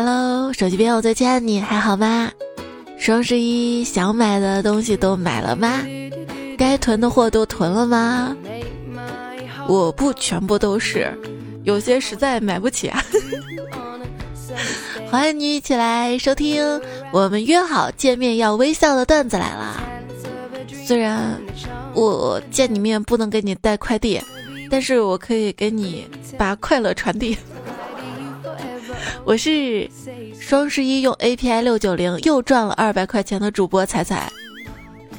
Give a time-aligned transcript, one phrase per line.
[0.00, 2.30] Hello，手机边我最亲爱的你还好吗？
[3.00, 5.84] 双十一想买的东西都买了吗？
[6.56, 8.36] 该囤的货都囤了吗？
[9.66, 11.12] 我不全部都是，
[11.64, 13.04] 有些实在买不起啊。
[15.10, 16.80] 欢迎你一起来收听
[17.10, 19.82] 我们约好见面要微笑的段子来了。
[20.86, 21.36] 虽然
[21.92, 24.20] 我见你面不能给你带快递，
[24.70, 26.06] 但是我可以给你
[26.38, 27.36] 把快乐传递。
[29.24, 29.88] 我是
[30.40, 34.30] 双十一用 API 六九零又赚了二百块钱的主播彩彩。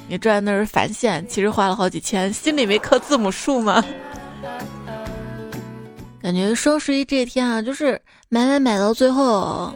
[0.08, 3.84] 你赚的是返现，其实花了好几千，心里没刻字母数吗？
[6.22, 9.72] 感觉双十一这天啊，就是买买买到最后，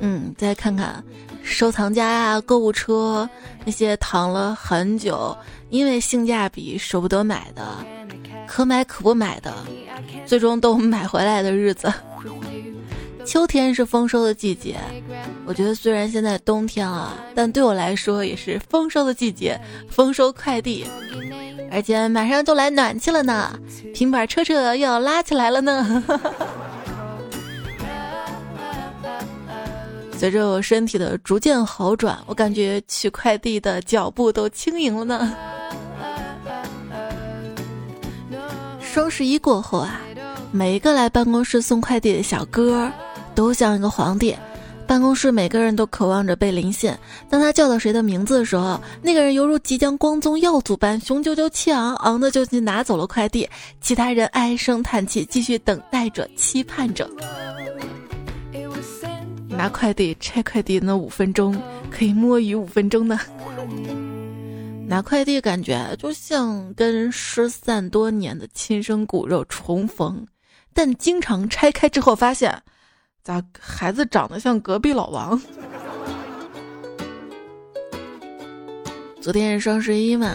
[0.00, 1.02] 嗯，再看看
[1.42, 3.28] 收藏夹啊、购物车
[3.64, 5.36] 那些躺了很久，
[5.70, 7.62] 因为性价比舍不得买的，
[8.46, 9.52] 可买可不买的，
[10.26, 11.92] 最终都买回来的日子。
[13.24, 14.76] 秋天是丰收的季节，
[15.46, 19.58] 我觉得虽然现在冬天了，但对我来说也是丰收的季节，
[19.90, 20.84] 丰收快递，
[21.70, 23.58] 而且马上就来暖气了呢，
[23.94, 26.04] 平板车车又要拉起来了呢。
[30.16, 35.34] 随着我身体的逐渐好转，我感觉取快递的脚步都轻盈了呢。
[38.80, 40.00] 双十一过后啊，
[40.52, 42.90] 每一个来办公室送快递的小哥。
[43.34, 44.36] 都像一个皇帝，
[44.86, 46.94] 办公室每个人都渴望着被临幸。
[47.28, 53.48] 当他叫到谁的名字的时候，那个人犹如即将光宗耀祖般雄赳赳气昂昂的就去拿走了快递，
[53.80, 57.08] 其他人唉声叹气，继续等待着，期盼着。
[59.48, 61.56] 拿快递、拆快递那五分钟，
[61.90, 63.18] 可以摸鱼五分钟呢。
[64.86, 70.26] 拿快递感觉就像跟失散多年的亲生骨肉重逢，
[70.74, 72.62] 但经常拆开之后发现。
[73.24, 75.40] 咋孩子长得像隔壁老王？
[79.22, 80.34] 昨天是双十一嘛，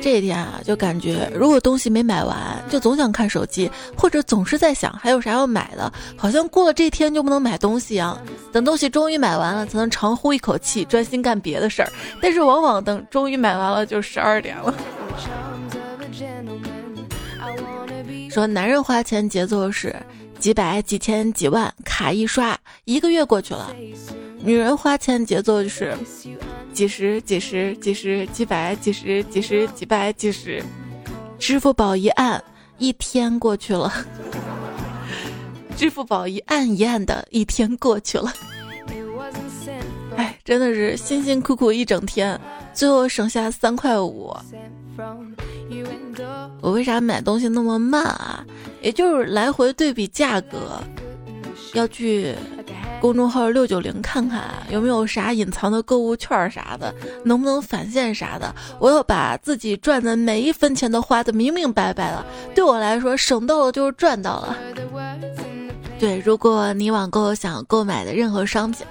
[0.00, 3.68] 这一天啊，就感觉如果东西没买完，就总想看手机，
[3.98, 8.16] 或者总是在想还有啥要买的，好像过了这天就不能买东西一样。
[8.52, 11.90] 等东西终于买完了，才能长呼一口气，专心干别的事儿。
[12.22, 14.72] 但是往往等终于买完了，就十二点了。
[18.30, 19.92] 说男人花钱节奏是。
[20.40, 23.76] 几百、几千、几万，卡一刷，一个月过去了。
[24.42, 25.94] 女人花钱节奏就是
[26.72, 30.64] 几十、几十、几十、几百、几十、几十、几百、几十，
[31.38, 32.42] 支付宝一按，
[32.78, 33.92] 一天过去了。
[35.76, 38.32] 支付宝一按一按的一天过去了。
[40.50, 42.36] 真的是辛辛苦苦一整天，
[42.74, 44.36] 最后省下三块五。
[46.60, 48.44] 我为啥买东西那么慢啊？
[48.82, 50.82] 也就是来回对比价格，
[51.72, 52.34] 要去
[53.00, 56.92] 公众号六九零看看有没有啥隐藏的购物券啥的，
[57.24, 58.52] 能不能返现啥的。
[58.80, 62.26] 我要把自己赚的每一分钱都花的明明白白的。
[62.56, 64.56] 对我来说，省到了就是赚到了。
[65.96, 68.84] 对，如果你网购想购买的任何商品。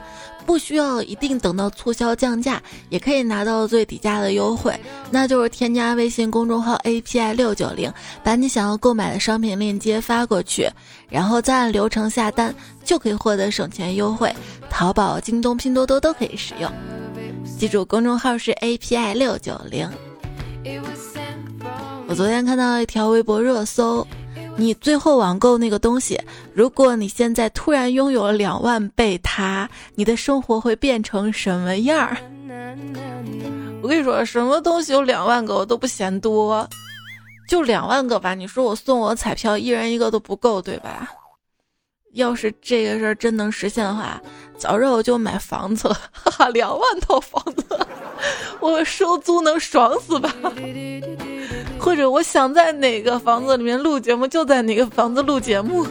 [0.50, 4.76] 不需要一定等到促销降价，也可以拿到最底价的优惠，
[5.12, 7.94] 那就是添加微信公众号 API 六九零，
[8.24, 10.68] 把你想要购买的商品链接发过去，
[11.08, 12.52] 然后再按流程下单，
[12.84, 14.36] 就可以获得省钱优惠。
[14.72, 16.72] 淘宝、京东、拼多多都可以使用。
[17.60, 19.88] 记住，公众号是 API 六九零。
[22.08, 24.04] 我昨天看到一条微博热搜。
[24.58, 26.20] 你最后网购那个东西，
[26.54, 32.18] 如果你现在突然拥有了两万倍它，你的生活会变成什么样儿？
[33.82, 36.68] 我跟你说，什么东西有两万个我都不嫌多，
[37.48, 38.36] 就两万个吧。
[38.36, 41.10] 你说我送我彩票，一人一个都不够，对吧？
[42.14, 44.22] 要是这个事儿真能实现的话，
[44.58, 47.64] 早知道我就买房子了，哈哈，两万套房子，
[48.60, 50.34] 我收租能爽死吧？
[51.80, 55.86] 或者我想在哪个房子里面录节目，就在哪个房子录节目。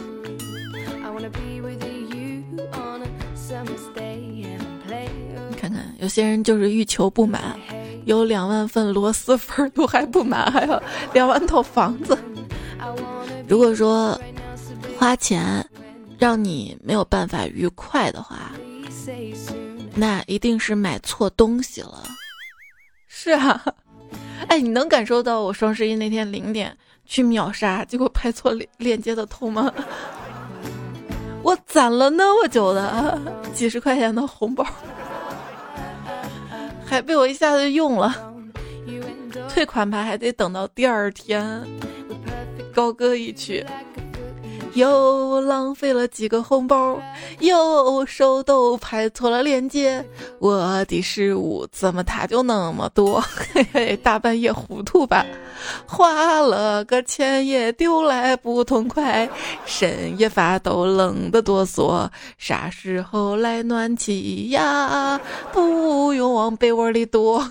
[5.49, 7.57] 你看看，有些人就是欲求不满，
[8.05, 10.81] 有两万份螺蛳粉都还不满，还有
[11.13, 12.17] 两万套房子。
[13.47, 14.19] 如果说
[14.97, 15.65] 花钱
[16.19, 18.51] 让你没有办法愉快的话，
[19.95, 22.03] 那一定是买错东西了。
[23.07, 23.63] 是啊。
[24.47, 26.75] 哎，你能感受到我双十一那天零点
[27.05, 29.73] 去秒杀，结果拍错链链接的痛吗？
[31.41, 33.19] 我攒了那么久的
[33.53, 34.65] 几十块钱的红包，
[36.85, 38.33] 还被我一下子用了，
[39.49, 41.65] 退款吧还得等到第二天，
[42.73, 43.65] 高歌一曲，
[44.73, 46.99] 又浪费了几个红包，
[47.39, 50.05] 又手抖拍错了链接，
[50.39, 53.21] 我的失误怎么他就那么多？
[53.53, 55.25] 嘿 嘿，大半夜糊涂吧，
[55.85, 59.29] 花了个钱也丢来不痛快，
[59.65, 62.07] 深夜发抖冷得哆嗦，
[62.37, 65.19] 啥时候来暖气呀？
[65.51, 67.43] 不用往被窝里躲。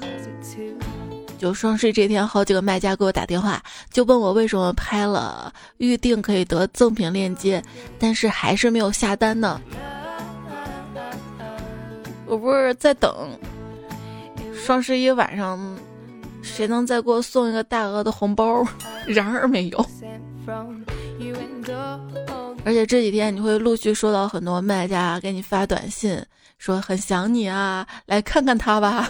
[1.39, 3.63] 就双十一这天，好几个卖家给我打电话，
[3.93, 7.63] 就问我为什么拍了预定可以得赠品链接，
[7.99, 9.61] 但是还是没有下单呢？
[12.27, 13.31] 我不是在等
[14.53, 15.79] 双十一晚上，
[16.43, 18.67] 谁能再给我送一个大额的红包？
[19.07, 19.87] 然而没有。
[22.65, 26.21] 而且这几天你会陆续收到很多卖家给你发短信，
[26.59, 29.09] 说很想你啊，来看看他吧。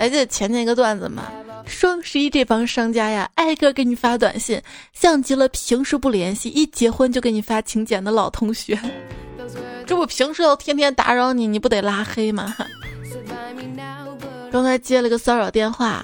[0.00, 1.24] 还记得前天一个段子吗？
[1.66, 4.58] 双十一这帮商家呀，挨个给你发短信，
[4.94, 8.80] 像极了平时不联系，一结婚就给你发请柬的老同学。
[9.86, 12.56] 这不平时要天天打扰你，你不得拉黑吗？
[14.50, 16.02] 刚才接了个骚扰电话，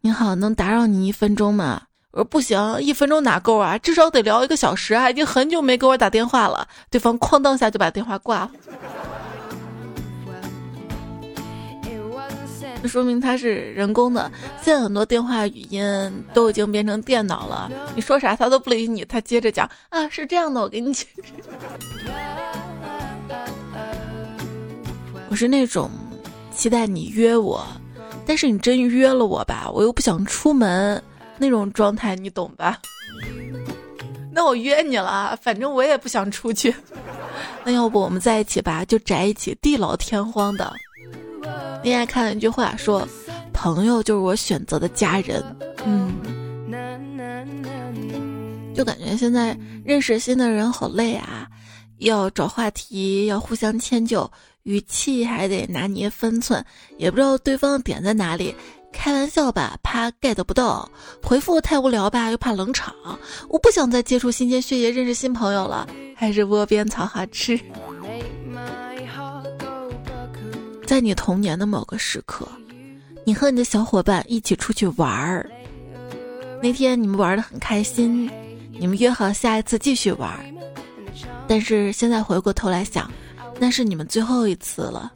[0.00, 1.82] 你好，能打扰你一分钟吗？
[2.12, 3.76] 我说不行，一分钟哪够啊？
[3.78, 5.10] 至少得聊一个小时啊！
[5.10, 6.68] 已经很久没给我打电话了。
[6.88, 8.52] 对方哐当下就把电话挂了。
[12.88, 14.30] 说明它是人工的。
[14.62, 19.04] 现在很多电话语音都已经变成电脑了，你说啥他都不理你。
[19.04, 21.32] 他接着讲啊，是这样的，我给你解释。
[25.28, 25.90] 我是那种
[26.54, 27.66] 期待你约我，
[28.24, 31.02] 但是你真约了我吧，我又不想出门
[31.38, 32.78] 那种状态，你懂吧？
[34.32, 36.74] 那我约你了，反正我也不想出去。
[37.64, 40.72] 那要不我们在一起吧，就宅一起，地老天荒的。
[41.82, 43.06] 另外看了一句话说
[43.52, 45.42] ：“朋友就是我选择的家人。”
[45.84, 46.14] 嗯，
[48.74, 51.46] 就感觉现在认识新的人好累啊，
[51.98, 54.30] 要找话题，要互相迁就，
[54.62, 56.64] 语气还得拿捏分寸，
[56.96, 58.54] 也不知道对方的点在哪里。
[58.92, 60.88] 开玩笑吧，怕 get 不到；
[61.20, 62.94] 回复太无聊吧，又怕冷场。
[63.48, 67.58] 我不想再接触新鲜血液，认识新朋友了，还是窝边草好吃。
[70.86, 72.46] 在你童年的某个时刻，
[73.24, 75.50] 你和你的小伙伴一起出去玩儿。
[76.62, 78.30] 那天你们玩的很开心，
[78.78, 80.44] 你们约好下一次继续玩儿。
[81.48, 83.10] 但是现在回过头来想，
[83.58, 85.12] 那是你们最后一次了。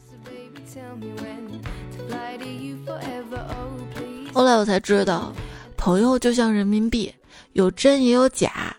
[4.32, 5.32] 后来我才知道，
[5.76, 7.12] 朋友就像人民币，
[7.52, 8.74] 有真也有假。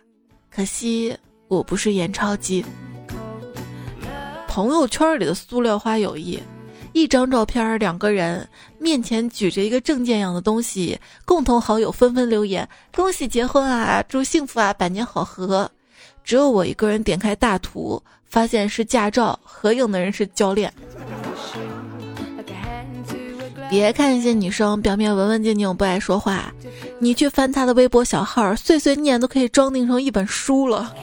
[0.50, 1.16] 可惜
[1.48, 2.66] 我不是验钞机。
[4.48, 6.40] 朋友圈里的塑料花友谊。
[6.94, 8.48] 一张照片，两个人
[8.78, 15.70] 面前举着一个证件样的东西，共同好友纷纷留言：“恭喜结婚啊，祝幸福啊，百年好合。”
[16.24, 20.72] 只有我一个人点开大图，发现是驾照，合影的人是教练。
[23.70, 26.52] 别看一些女生表面文文静静不爱说话，
[27.00, 30.94] 你去翻她的微博小号，碎碎念都可以装订成一本书了。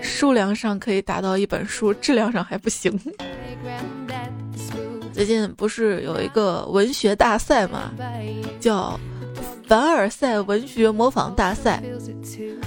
[0.00, 2.98] 数量上可以达到一本书，质量上还不行。
[5.16, 7.90] 最近不是有一个文学大赛嘛？
[8.60, 9.00] 叫
[9.66, 11.82] 凡尔赛文学模仿大赛，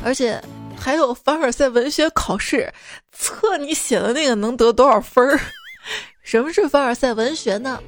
[0.03, 0.41] 而且
[0.75, 2.73] 还有凡尔赛文学考试，
[3.11, 5.39] 测你写的那个能得多少分儿。
[6.23, 7.79] 什么是凡尔赛文学呢？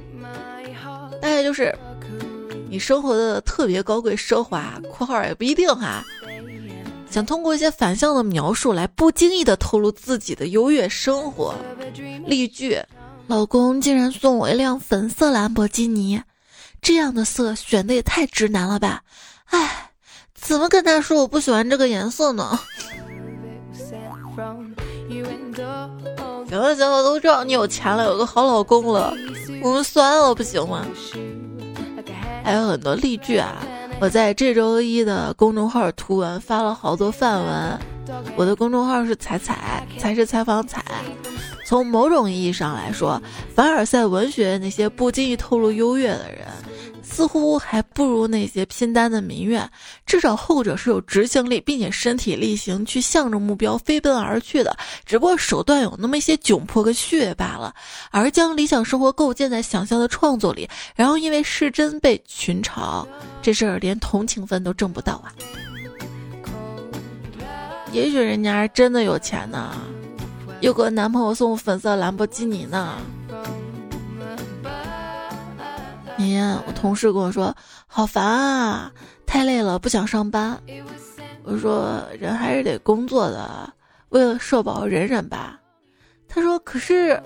[1.20, 1.76] 大概就是
[2.70, 6.04] 你生活的特别高贵奢华（括号也不一定哈），
[7.10, 11.52] 想通过一些反向的描述来不经意的透露自己的优越生活。
[12.26, 12.80] 例句。
[13.32, 16.20] 老公竟然送我一辆粉色兰博基尼，
[16.82, 19.02] 这样的色选的也太直男了吧！
[19.46, 19.90] 哎，
[20.34, 22.60] 怎么跟他说我不喜欢这个颜色呢？
[26.46, 29.16] 行了行了，都知道你有钱了，有个好老公了，
[29.62, 30.86] 我们算了不行吗？
[32.44, 33.56] 还有很多例句啊！
[33.98, 37.78] 我在这周一的公众号图文发了好多范文，
[38.36, 40.84] 我的公众号是彩彩，才是采访彩。
[41.64, 43.20] 从某种意义上来说，
[43.54, 46.46] 凡尔赛文学那些不经意透露优越的人，
[47.02, 49.68] 似乎还不如那些拼单的民怨。
[50.04, 54.76] 至少后者是有执行力，并且身体力行去向着目标飞奔而去的，
[55.06, 57.74] 只不过手段有那么一些窘迫跟虚伪罢了。
[58.10, 63.06] 而将理想生活构建在想象的创作里，然后因为失真被群嘲，
[63.40, 65.32] 这事儿连同情分都挣不到啊！
[67.92, 69.74] 也许人家真的有钱呢。
[70.62, 72.96] 有个男朋友送粉色兰博基尼呢。
[76.16, 77.52] 年，我同事跟我说，
[77.88, 78.92] 好烦啊，
[79.26, 80.56] 太累了，不想上班。
[81.42, 83.72] 我说人还是得工作的，
[84.10, 85.58] 为了社保忍忍吧。
[86.28, 87.20] 他说可是，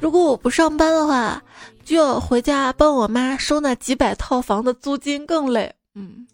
[0.00, 1.42] 如果我不上班的话，
[1.84, 5.74] 就要回家帮我妈收那几百套房的租金，更累。
[5.96, 6.24] 嗯。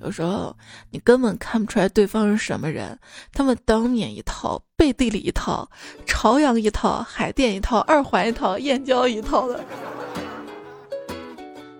[0.00, 0.56] 有时候
[0.90, 2.98] 你根本看不出来对方是什么人，
[3.32, 5.70] 他们当面一套，背地里一套，
[6.06, 9.62] 朝阳一套，海淀一套，二环一套，燕郊一套的。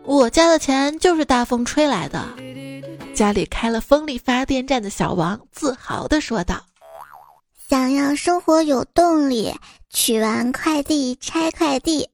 [0.05, 2.25] 我家的钱就是大风吹来的。
[3.15, 6.63] 家里开了风力发电站的小王自豪地说道
[7.69, 9.55] ：“想要生活有动力，
[9.91, 12.09] 取完快递拆快递。”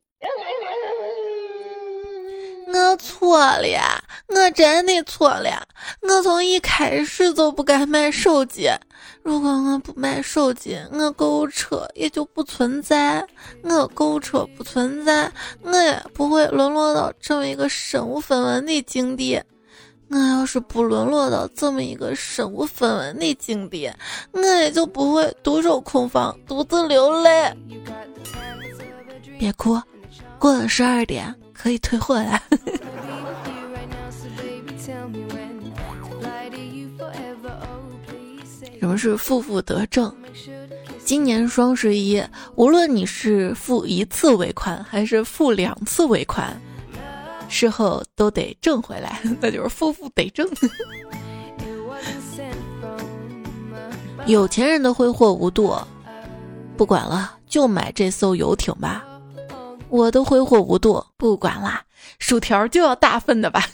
[2.97, 5.67] 错了呀，我真的错了。
[6.03, 8.69] 我从一开始就不该买手机。
[9.23, 13.27] 如果我不买手机，我购物车也就不存在。
[13.63, 15.31] 我购物车不存在，
[15.63, 19.41] 我也不会沦落到这么一个身无分文的境地。
[20.09, 23.91] 我要是不沦落到这么一个身无分文的境地，
[24.31, 27.53] 我也就不会独守空房，独自流泪。
[29.37, 29.77] 别哭，
[30.39, 31.35] 过了十二点。
[31.57, 32.41] 可以退货了。
[38.79, 40.15] 什么是负负得正？
[41.05, 42.23] 今年双十一，
[42.57, 46.61] 无论你是付一次尾款还是付两次尾款，
[47.49, 50.49] 事后都得挣回来， 那就是负负得正。
[54.27, 55.75] 有钱人的挥霍无度，
[56.77, 59.05] 不管了，就买这艘游艇吧。
[59.89, 61.83] 我都挥霍无度，不管啦，
[62.19, 63.65] 薯条就要大份的吧。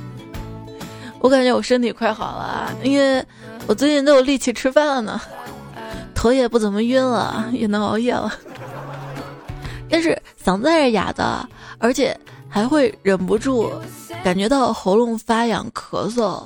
[1.20, 3.24] 我感觉我身体快好了，因为
[3.66, 5.20] 我最近都有力气吃饭了呢，
[6.14, 8.32] 头也不怎么晕了，也能熬夜了。
[9.88, 12.16] 但是嗓子还是哑的，而且
[12.48, 13.72] 还会忍不住
[14.22, 16.42] 感觉到喉咙发痒、咳嗽。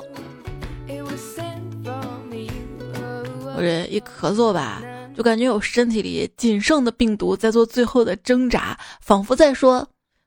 [3.57, 4.81] 我这一咳嗽吧。
[5.17, 9.87] 就感觉我身体里仅剩的病毒在做最后的挣扎，仿佛在说：“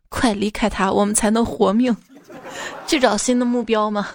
[0.10, 1.96] 快离开它，我们才能活命，
[2.86, 4.10] 去找新的目标吗？”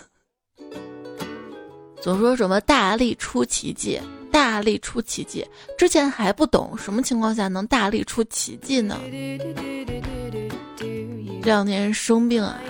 [2.01, 5.45] 总说什么大力出奇迹，大力出奇迹，
[5.77, 8.97] 之前还不懂什么情况下能大力出奇迹呢？
[11.43, 12.61] 这两年生病啊，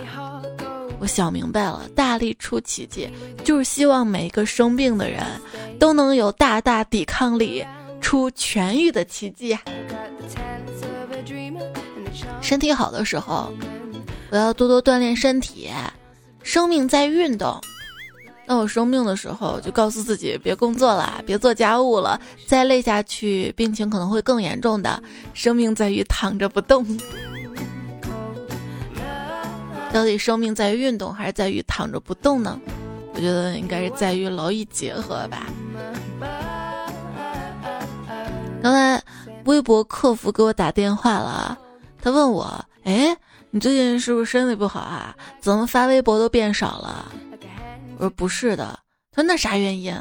[0.99, 3.09] 我想明白了，大力出奇迹
[3.45, 5.23] 就是希望每一个生病的人
[5.79, 7.65] 都能有大大抵抗力。
[8.09, 9.55] 出痊愈的奇迹。
[12.41, 13.53] 身体好的时候，
[14.31, 15.69] 我要多多锻炼身体。
[16.43, 17.61] 生命在运动。
[18.47, 25.03] 那我生病的时候，就告诉自己别工作了，别做家务了，再累下去，病情可能会更严重的。
[25.35, 26.87] 生命在于躺着不动。
[29.93, 32.59] 到底生命在于运动，还是在于躺着不动呢？
[33.13, 35.47] 我觉得应该是在于劳逸结合吧。
[38.69, 39.03] 刚才
[39.47, 41.57] 微博客服给我打电话了，
[42.03, 43.17] 他问我：“哎，
[43.51, 45.17] 你最近是不是身体不好啊？
[45.41, 47.11] 怎么发微博都变少了？”
[47.97, 48.79] 我说：“不是的。”
[49.11, 49.95] 他说：“那啥原因？”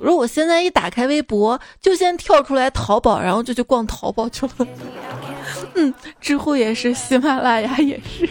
[0.00, 4.66] 我说：“我现在一打开微博，就先跳出来淘宝，然后就去逛淘宝去了。
[5.76, 5.92] ”嗯，
[6.22, 8.26] 知乎也是，喜马拉雅也是。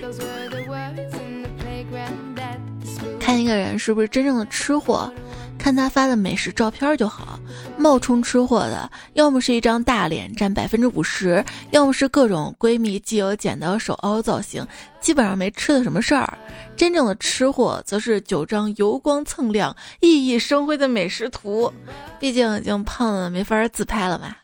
[3.20, 5.14] 看一个人是不是真正的吃货。
[5.60, 7.38] 看他发的美食照片就好，
[7.78, 14.66] 冒充吃货的，要么是一张大脸占百分之五十，要么是各种闺蜜基友剪刀手凹造型，
[15.02, 16.36] 基本上没吃的什么事儿。
[16.78, 21.72] 真正的吃货则是九张油光锃亮、熠熠生辉的美食图，
[22.20, 24.36] 毕竟已经胖的没法自拍了嘛。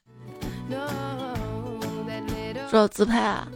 [2.69, 3.48] 说到自拍啊，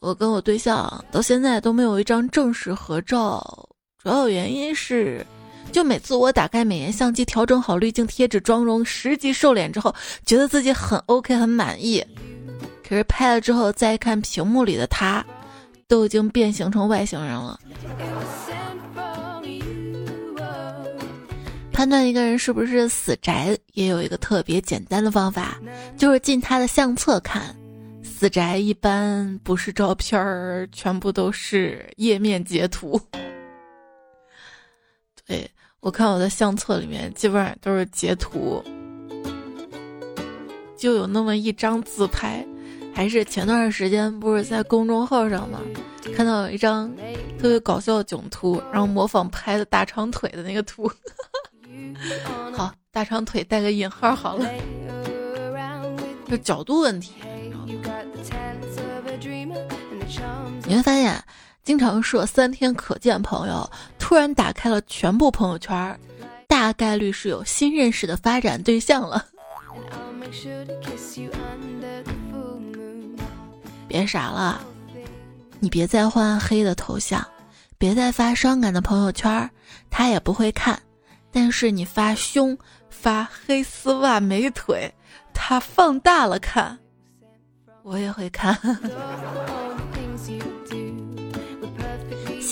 [0.00, 3.42] 我跟我对象到现在都没有一张正式合照，
[4.02, 5.26] 主要原因是。
[5.70, 9.94] 就每次我打开美颜相机，调整好滤镜、贴纸、妆容，十级瘦脸之后，
[10.26, 12.04] 觉得自己很 OK，很满意。
[12.82, 15.24] 可是拍了之后再看屏幕里的他，
[15.86, 17.60] 都已经变形成外星人了。
[21.72, 25.60] 判断一个人是不是死宅，也有一个特别简单的方法，
[25.96, 27.54] 就是进他的相册看。
[28.02, 33.00] 死宅一般不是照片儿，全部都是页面截图。
[35.24, 35.48] 对。
[35.80, 38.62] 我看我的相册里面基本上都是截图，
[40.76, 42.44] 就有那么一张自拍，
[42.92, 45.60] 还是前段时间不是在公众号上吗？
[46.16, 46.92] 看到有一张
[47.38, 50.90] 特别搞笑的囧图，然后模仿拍的大长腿的那个图。
[52.52, 54.50] 好，大长腿带个引号好了，
[56.28, 57.12] 就角度问题。
[60.66, 61.24] 你会发现，
[61.68, 63.70] 经常说三天可见朋友。
[63.98, 66.00] 突然打开了全部朋友圈，
[66.46, 69.22] 大概率是有新认识的发展对象了。
[73.86, 74.62] 别傻了，
[75.60, 77.22] 你别再换黑的头像，
[77.76, 79.50] 别再发伤感的朋友圈，
[79.90, 80.80] 他也不会看。
[81.30, 82.56] 但是你发胸、
[82.88, 84.90] 发黑丝袜美腿，
[85.34, 86.78] 他放大了看，
[87.82, 88.58] 我也会看。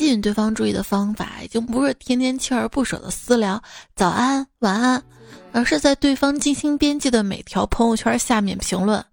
[0.07, 3.61] 吸引对方注意的方法，已经不是天天锲而不舍的私聊
[3.97, 5.03] 早安、晚安，
[5.51, 9.05] 而是在对方精心编辑的每条朋友圈下面评论。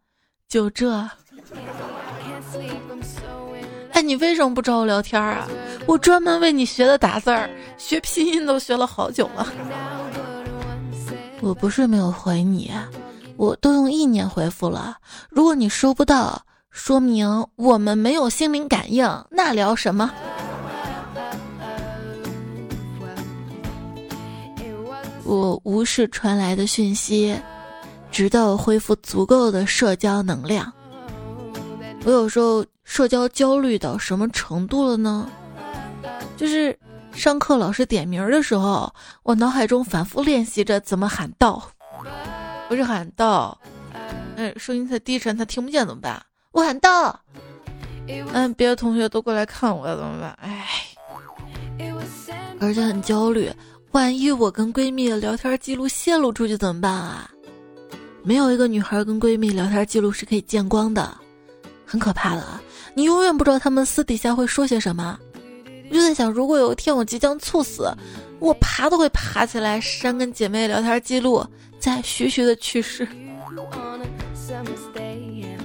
[0.47, 0.91] 就这。
[3.93, 5.47] 哎，你为什么不找我聊天啊？
[5.87, 9.51] 我专门为你学的打字儿，学拼音都学了好久了。
[11.41, 12.71] 我不是没有回你，
[13.35, 14.97] 我都用意念回复了。
[15.31, 20.11] 如果你收不到，说明我们没有心灵感应，那聊什么？
[25.23, 27.35] 我无视传来的讯息，
[28.11, 30.71] 直到恢复足够的社交能量。
[32.05, 32.65] 我有时候。
[32.85, 35.31] 社交焦虑到什么程度了呢？
[36.35, 36.77] 就是
[37.13, 41.63] 上课老师点名的时候，我脑海中反复练习着怎么喊到，
[42.67, 43.57] 不是喊到，
[44.35, 46.21] 嗯，声音太低沉，他听不见怎么办？
[46.51, 47.17] 我喊到，
[48.33, 50.37] 嗯，别的同学都过来看我怎么办？
[50.41, 50.67] 哎，
[52.59, 53.49] 而且很焦虑，
[53.93, 57.29] 万一我跟闺蜜的聊天记录泄露出去怎么办啊？
[58.23, 61.15] 没有一个女孩跟闺蜜聊天记录是可以见光的，
[61.85, 62.43] 很可怕的。
[62.95, 65.15] 你永远不知道她们私底下会说些什么，
[65.91, 67.87] 我就在想，如果有一天我即将猝死，
[68.39, 71.45] 我爬都会爬起来删跟姐妹聊天记录，
[71.79, 73.07] 再徐徐的去世。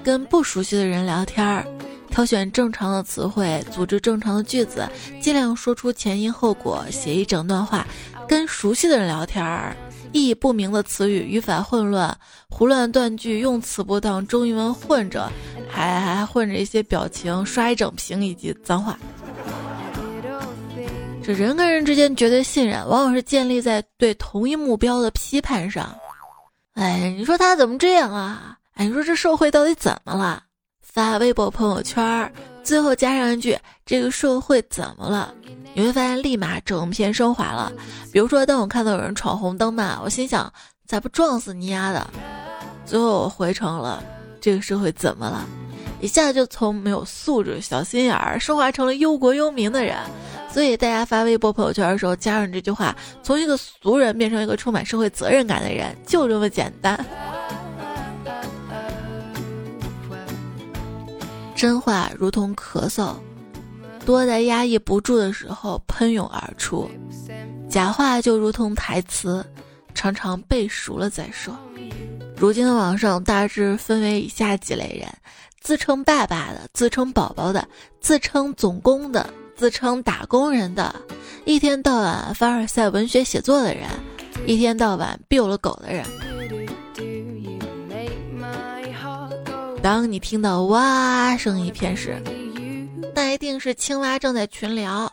[0.04, 1.66] 跟不熟悉的人聊天，
[2.10, 4.86] 挑选正常的词汇，组织正常的句子，
[5.18, 7.86] 尽量说出前因后果，写一整段话。
[8.28, 9.74] 跟熟悉的人聊天儿。
[10.12, 12.16] 意义不明的词语，语法混乱，
[12.48, 15.30] 胡乱断句，用词不当，中英文混着，
[15.68, 18.98] 还还混着一些表情，刷一整屏以及脏话。
[21.22, 25.94] 这人跟人之间绝对信任，往往是建立在对同一目标的批判上。
[26.72, 28.56] 哎，你说他怎么这样啊？
[28.76, 30.42] 哎，你说这社会到底怎么了？
[30.80, 32.32] 发微博朋友圈儿，
[32.68, 35.32] 最后加上一句：“这个社会怎么了？”
[35.72, 37.72] 你会发现，立马整篇升华了。
[38.12, 40.52] 比如说，当我看到有人闯红灯嘛，我心想：
[40.86, 42.06] 咋不撞死你丫的？
[42.84, 44.04] 最后我回成了：
[44.38, 45.46] 这个社会怎么了？
[46.02, 49.96] 一下就从没有素质、小心眼儿升华成了忧国忧民的人。
[50.52, 57.02] 所以大家发微博朋友圈的时候，加上这句话：从一个俗人变成一个充满社会责任感的人，就这么简单。
[61.58, 63.16] 真话如同咳嗽。
[64.06, 66.88] 多在压抑不住的时候喷涌而出，
[67.68, 69.44] 假话就如同台词，
[69.92, 71.52] 常常背熟了再说。
[72.36, 75.12] 如今的网上大致分为以下几类人：
[75.60, 77.66] 自称爸爸的，自称宝宝的，
[78.00, 80.94] 自称总工的，自称打工人的，
[81.44, 83.88] 一天到晚凡尔赛文学写作的人，
[84.46, 86.06] 一天到晚 biu 了狗的人。
[89.82, 92.20] 当你听到哇声一片时。
[93.14, 95.10] 那一定是青蛙正在群聊。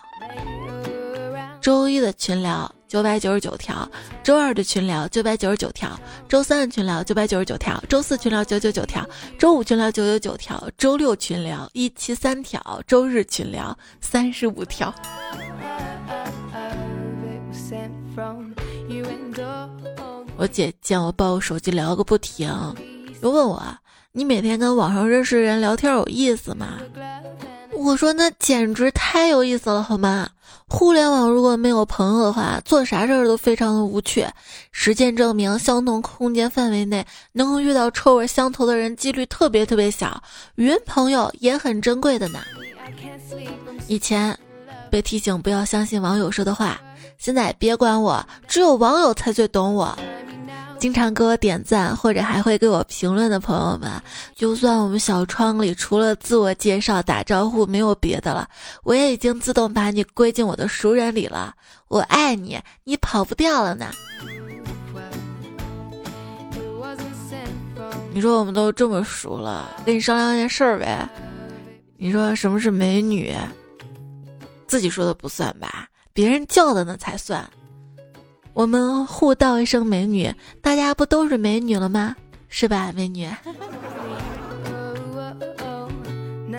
[1.61, 3.89] 周一的群聊九百九十九条，
[4.23, 5.99] 周二的群聊九百九十九条，
[6.29, 9.03] 周三的群聊九百九十九条，周四群聊九九九条，
[9.39, 14.93] 周五群聊九九九条，周六群聊一七三条，周日群聊三十五条。
[20.37, 22.47] 我姐见我抱手机聊个不停，
[23.23, 23.59] 又问我
[24.17, 26.79] ：“你每天跟网上认识的人聊天有意思吗？”
[27.77, 30.29] 我说那简直太有意思了，好吗？
[30.69, 34.25] 互联网如果没有朋友的话，做啥事儿都非常的无趣。
[34.71, 40.23] 实践证明，相同空间范围内能够遇到臭味相投的人几率特别特别小。
[40.55, 42.39] 云朋友也很珍贵的呢。
[43.87, 44.35] 以前
[44.89, 46.79] 被提醒不要相信网友说的话，
[47.17, 49.95] 现在别管我，只有网友才最懂我。
[50.77, 53.89] 经常给我点赞或者还会给我评论的朋友们，
[54.35, 58.47] 就算我们小窗里除了自我介绍打招呼没有别的了，
[58.83, 61.55] 我也已经自动把你归进我的熟人里了。
[61.87, 63.87] 我爱你，你跑不掉了呢。
[68.13, 71.07] 你说我们都这么熟了，跟你商量件事儿呗。
[71.97, 73.33] 你说什么是美女？
[74.67, 77.43] 自己说的不算吧，别人叫的那才算。
[78.55, 82.15] 我们互道一声美女，大家不都是美女了吗？
[82.47, 83.29] 是吧，美女？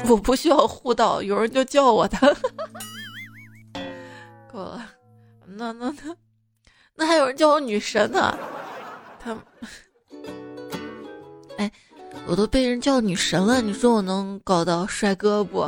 [0.07, 2.19] 我不需要互道，有人就叫我的。
[4.53, 4.87] 够了。
[5.47, 6.15] 那那那
[6.95, 8.39] 那还有人叫我女神呢，
[9.19, 9.35] 他，
[11.57, 11.73] 哎，
[12.27, 15.65] 我都被人叫女神了，你说我能搞到帅哥不？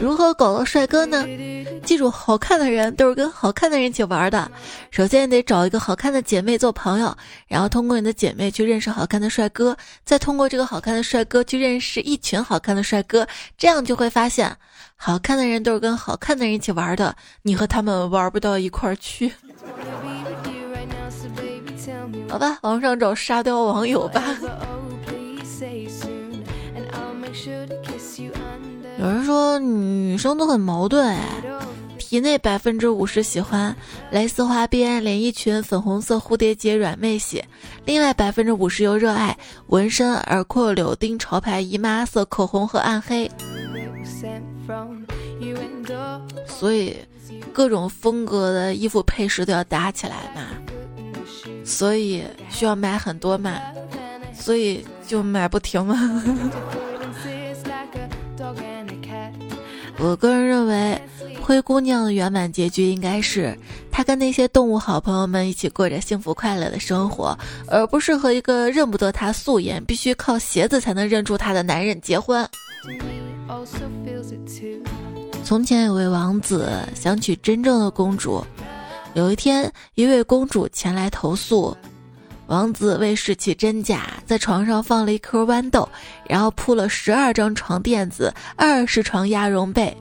[0.00, 1.26] 如何搞到帅哥呢？
[1.84, 4.50] 记住，好看的人都是跟好看的人一起玩的。
[4.90, 7.14] 首先得找一个好看的姐妹做朋友，
[7.46, 13.26] 然后通过你的姐妹去认识好看的帅哥，再通过这个好看的帅哥去认识一群好看的帅哥，
[13.58, 14.56] 这样就会发现，
[14.96, 19.30] 好看的人都是跟好看的人一起玩的，你和他们玩不到一块儿去。
[22.28, 24.22] 好吧，网上找沙雕网友吧。
[29.00, 31.42] 有人说女生都很矛盾哎，
[31.98, 33.74] 体内百分之五十喜欢
[34.10, 37.42] 蕾丝花边连衣裙、粉红色蝴蝶结软妹系，
[37.86, 39.34] 另外百分之五十又热爱
[39.68, 43.30] 纹身、耳廓、柳钉、潮牌、姨妈色口红和暗黑。
[46.46, 46.94] 所以
[47.54, 50.42] 各种风格的衣服配饰都要搭起来嘛，
[51.64, 53.58] 所以需要买很多嘛，
[54.34, 56.22] 所以就买不停嘛。
[60.02, 61.00] 我个人认为，
[61.42, 63.56] 灰姑娘的圆满结局应该是
[63.92, 72.48] 她跟那些动物好朋友们一起过着幸福快乐的生活，而不是和一个认不得她素颜、必须靠鞋子才能认出她的男人结婚。
[75.44, 78.42] 从前有位王子想娶真正的公主，
[79.12, 81.76] 有一天，一位公主前来投诉。
[82.50, 85.88] 王子为试其真假，在床上放了一颗豌豆，
[86.26, 89.96] 然后铺了十二张床垫子，二十床鸭绒被。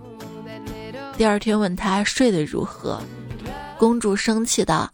[1.15, 2.99] 第二天问他睡得如何，
[3.77, 4.89] 公主生气道：“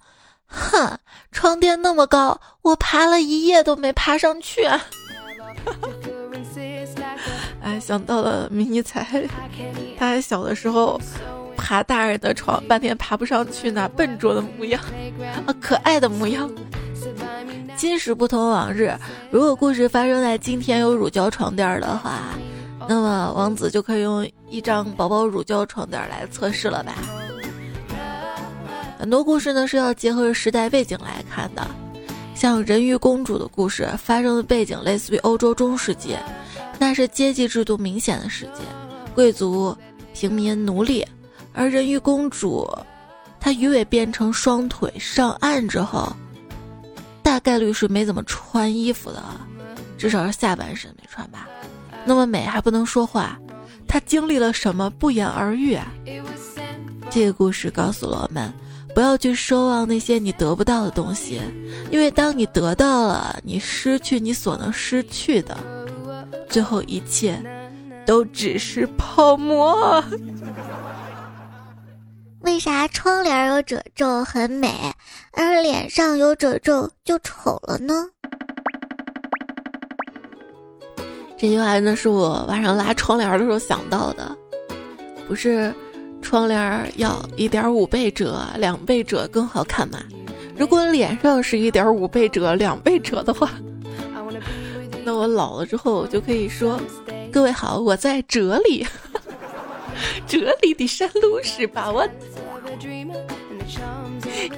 [0.46, 1.00] 哼，
[1.32, 4.68] 床垫那么高，我爬了一夜都没爬上去。
[7.64, 9.30] ”哎，想到了迷你彩，
[9.98, 11.00] 他还小的时候
[11.56, 14.84] 爬大人的床，半天爬不上去，那笨拙的模样，
[15.46, 16.52] 啊，可爱的模样。
[17.78, 18.98] 今时不同往日，
[19.30, 22.20] 如果故事发生在今天有乳胶床垫的话，
[22.88, 26.94] 那么王子就可以用一张薄薄乳胶床垫来测试了吧？
[28.98, 31.68] 很多故事呢是要结合时代背景来看的，
[32.34, 36.16] 像人鱼公主的故事发生的背景类似于欧洲中世纪，
[36.80, 38.62] 那是阶级制度明显的世界，
[39.14, 39.76] 贵族、
[40.14, 41.06] 平民、奴隶，
[41.54, 42.68] 而人鱼公主，
[43.38, 46.16] 她鱼尾变成双腿上岸之后。
[47.26, 49.22] 大概率是没怎么穿衣服的，
[49.98, 51.50] 至少是下半身没穿吧。
[52.06, 53.36] 那么美还不能说话，
[53.88, 55.88] 她经历了什么不言而喻啊。
[57.10, 58.54] 这个故事告诉了我们，
[58.94, 61.42] 不要去奢望那些你得不到的东西，
[61.90, 65.58] 因为当你得到了，你失去你所能失去的，
[66.48, 67.42] 最后一切
[68.06, 70.04] 都只是泡沫。
[72.46, 74.70] 为啥窗帘有褶皱很美，
[75.32, 78.06] 而脸上有褶皱就丑了呢？
[81.36, 84.38] 这句话呢是我晚上拉窗帘的时候想到的，
[85.28, 85.74] 不是
[86.22, 89.98] 窗帘要一点五倍折、两倍折更好看吗？
[90.56, 93.50] 如果脸上是一点五倍折、两倍折的话，
[95.04, 96.80] 那我老了之后就可以说
[97.34, 98.86] ：“各位好，我在这里。”
[100.28, 102.10] 这里的山路十八弯。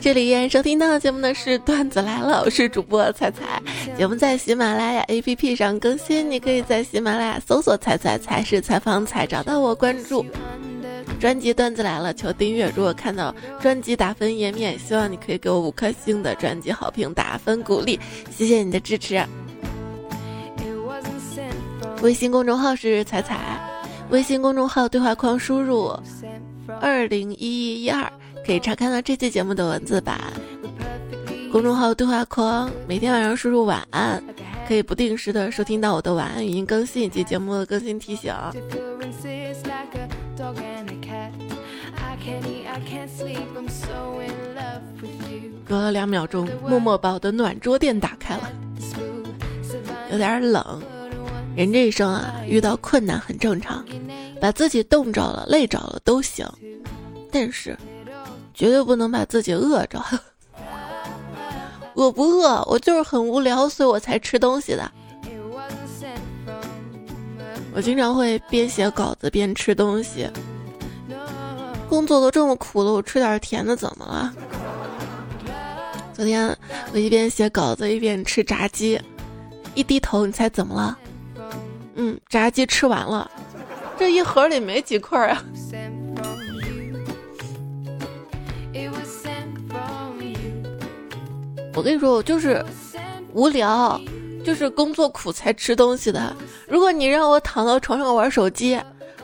[0.02, 3.62] 这里依然收听到的节目呢是段子来了，我是主播彩彩。
[3.98, 10.26] 节目在喜马拉雅 APP 上更新，你可以在喜马拉雅搜索“彩彩才是采访彩”，找到我关注。
[11.20, 12.72] 专辑段子来了，求订阅。
[12.76, 18.00] 如果看到专辑打分页面，希望你可以给我五颗星的专辑好评打分鼓励，
[18.30, 19.24] 谢谢你的支持。
[22.02, 23.60] 微信公众号是彩彩。
[24.10, 25.92] 微信公众号对话框输入
[26.82, 28.12] 二零一一一二，
[28.46, 30.20] 可以查看到这期节目的文字版。
[31.52, 34.22] 公众号对话框每天晚上输入晚安，
[34.68, 38.34] 可以不定时的收听到我的晚安语音更新以及节目的更新提醒。
[45.66, 48.52] 隔了两秒钟，默默把我的暖桌垫打开了，
[50.12, 50.82] 有点冷。
[51.58, 53.84] 人这一生啊，遇到困难很正常，
[54.40, 56.48] 把自己冻着了、累着了都行，
[57.32, 57.76] 但是
[58.54, 60.00] 绝对不能把自己饿着。
[61.96, 62.64] 我不饿？
[62.68, 64.92] 我就是很无聊，所以我才吃东西的。
[67.74, 70.30] 我经常会边写稿子边吃东西。
[71.90, 74.32] 工作都这么苦了，我吃点甜的怎么了？
[76.14, 76.56] 昨天
[76.94, 79.02] 我一边写稿子一边吃炸鸡，
[79.74, 80.96] 一低头，你猜怎么了？
[81.98, 83.30] 嗯，炸鸡吃完了，
[83.98, 85.44] 这一盒里没几块啊。
[91.74, 92.64] 我跟你说，我就是
[93.34, 94.00] 无聊，
[94.44, 96.36] 就是工作苦才吃东西的。
[96.68, 98.80] 如果你让我躺到床上玩手机，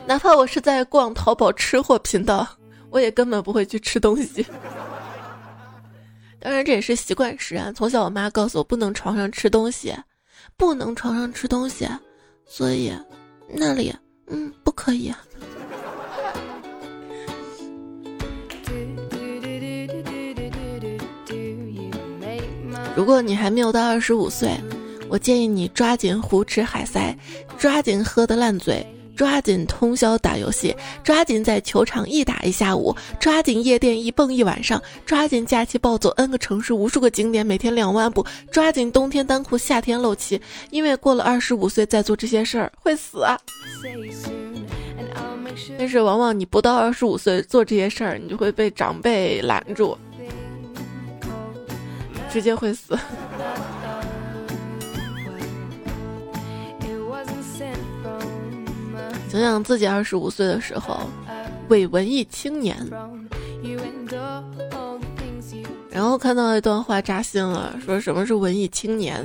[0.06, 2.46] 哪怕我是在逛淘宝吃货频道，
[2.90, 4.46] 我也根本不会去吃东西。
[6.38, 7.74] 当然，这也是习惯使然。
[7.74, 9.94] 从小我妈告诉我，不能床上吃东西，
[10.56, 11.88] 不能床上吃东西。
[12.46, 12.92] 所以
[13.48, 13.94] 那里
[14.28, 15.12] 嗯不可以。
[22.96, 24.56] 如果你还没有到二十五岁，
[25.08, 27.16] 我建议你抓紧胡吃海塞，
[27.58, 43.38] 抓紧喝的烂醉，抓紧通宵打游戏，抓紧在球场一打一下午，抓紧夜店一蹦一晚上，抓紧假期暴走 N 个城市无数个景点，每天两万步，抓紧冬天单裤夏天露脐，因为过了二十五岁再做这些事儿会死啊！
[45.78, 49.96] 但是往往你不到二十五岁做这些事儿，你就会被长辈拦住。
[52.32, 52.98] 直接会死。
[59.40, 61.00] 想想自己二十五岁的时候，
[61.68, 62.76] 伪文艺青年。
[65.90, 69.24] 然后看到一段话扎心了，说什么是文艺青年，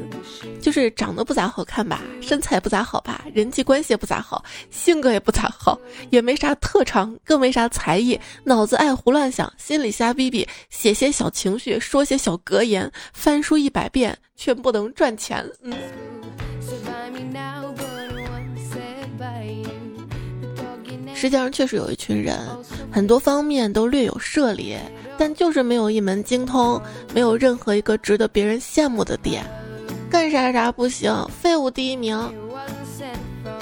[0.62, 5.80] 就是长得不咋好看吧，身材不咋好吧，人际关系也不咋好，性格也不咋好，
[6.12, 15.44] 也没啥特长，更没啥才艺，脑子爱胡乱想，心里瞎逼逼，写些小情绪，说些小格言，翻书一百遍却不能赚钱。
[15.64, 15.74] 嗯。
[21.20, 22.40] 实际上确实有一群人，
[22.90, 24.80] 很多方面都略有涉猎。
[25.18, 26.82] 但就是没有一门精通，
[27.14, 29.46] 没有任何一个值得别人羡慕的点，
[30.10, 32.18] 干啥啥不行，废物第一名。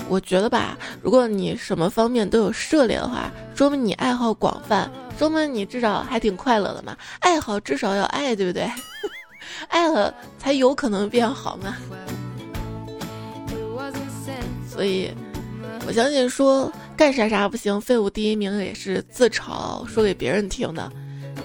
[0.08, 6.96] 我觉得吧，如果你什么方面都有涉猎的话，说明你爱好广泛，说明你至少还挺快乐的嘛。
[7.22, 8.70] 爱好至少要爱，对不对？
[9.68, 11.76] 爱了才有可能变好嘛。
[14.70, 15.12] 所以，
[15.88, 20.92] 我相信说干啥啥不行，废物第一名也是自嘲说给别人听的。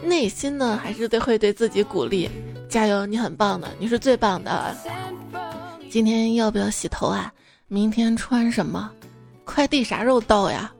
[0.02, 2.28] 内心呢，还是得会对自己鼓励，
[2.68, 4.76] 加油，你很棒的，你是最棒的。
[5.88, 7.32] 今天要不要洗头啊？
[7.68, 8.90] 明天穿什么？
[9.44, 10.72] 快递啥时候到呀？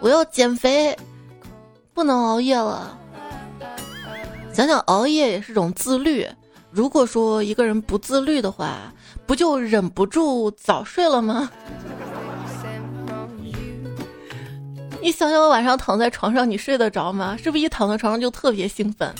[0.00, 0.96] 我要减肥，
[1.94, 2.98] 不能熬夜了。
[4.52, 6.26] 想想熬夜也是种自律。
[6.72, 8.92] 如果说一个人不自律的话，
[9.24, 11.48] 不就忍不住早睡了吗？
[15.06, 17.36] 你想想，我晚上躺在床上，你睡得着吗？
[17.40, 19.14] 是不是一躺在床上就特别兴奋？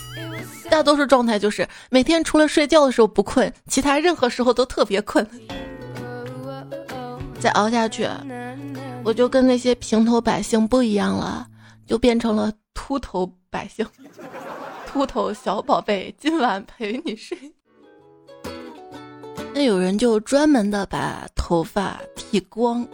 [0.68, 5.24] 大多数状态就是每天除了睡觉的时候不困，其他任何时候都特别困。
[7.38, 8.04] 再熬下去，
[9.04, 11.46] 我就跟那些平头百姓不一样了，
[11.86, 13.86] 就变成了秃头百姓。
[14.88, 17.38] 秃头小宝贝，今晚陪你睡。
[19.54, 22.84] 那有人就专门的把头发剃光。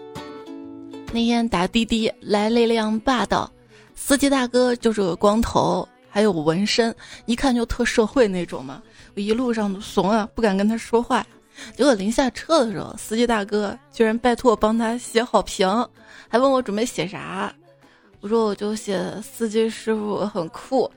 [1.13, 3.51] 那天打滴滴来了一辆霸道，
[3.95, 6.95] 司机大哥就是个光头，还有纹身，
[7.27, 8.83] 一看就特社会那种嘛。
[9.15, 11.25] 我一路上都怂啊，不敢跟他说话。
[11.77, 15.69] 结果临下车的时候，司机大哥居然拜托我帮他写好评，
[16.29, 17.55] 还问我准备写啥。
[18.23, 20.91] 我说我就写司机师傅很酷。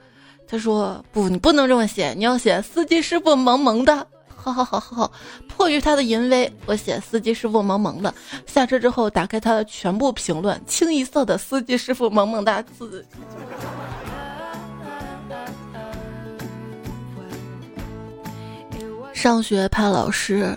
[0.47, 4.07] 他说不，你不能这么写，你要写司机师傅萌萌的。
[4.45, 5.11] 好好好好好，
[5.47, 8.13] 迫于他的淫威，我写司机师傅萌萌的。
[8.45, 13.03] 下车之后，打开他的全部评论，清一色的司机师傅萌萌哒字。
[19.13, 20.55] 上学怕老师，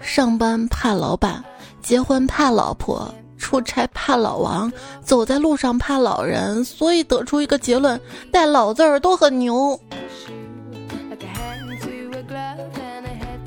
[0.00, 1.44] 上班怕老板，
[1.80, 4.72] 结婚怕老婆，出差怕老王，
[5.04, 8.00] 走在路上怕老人，所以得出一个结论：
[8.32, 9.78] 带老字儿都很牛。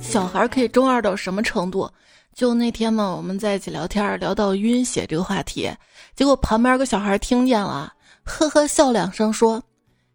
[0.08, 1.90] 小孩可以中二到什么程度？
[2.34, 5.70] 就那天嘛，我们在一起聊天，聊到晕血这个话题，
[6.16, 7.92] 结果旁边个小孩听见了，
[8.24, 9.62] 呵呵笑两声，说：“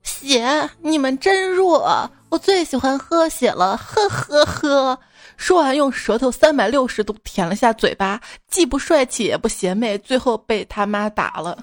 [0.03, 4.99] 血，你们真弱，我最喜欢喝血了，呵呵呵。”
[5.37, 11.59] 说完用舌头三百六十度舔了下嘴巴，既不帅气也不邪魅，最后被他妈打了。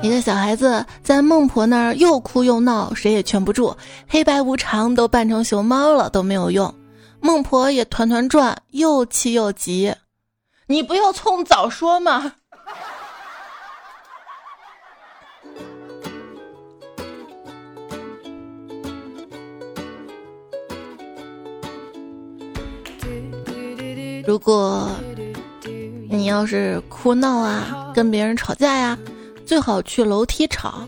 [0.00, 3.76] 一个小孩子在孟婆那儿又哭又闹，谁也劝不住。
[4.08, 6.72] 黑白无常都扮成熊猫了都没有用，
[7.20, 9.94] 孟婆也团团转，又气又急。
[10.66, 12.32] 你不要冲早说嘛！
[24.26, 24.88] 如果
[26.08, 28.96] 你要是哭闹啊，跟别人吵架呀。
[29.48, 30.86] 最好去楼梯吵，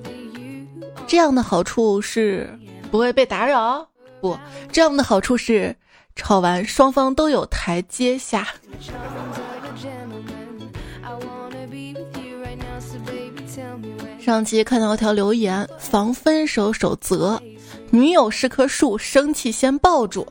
[1.06, 2.46] 这样的好处是
[2.90, 3.88] 不会被打扰，
[4.20, 4.38] 不，
[4.70, 5.74] 这样的好处是
[6.14, 8.46] 吵完双方都有台阶下。
[14.20, 17.40] 上期看到一条留言，防分手守则：
[17.90, 20.30] 女友是棵树，生气先抱住。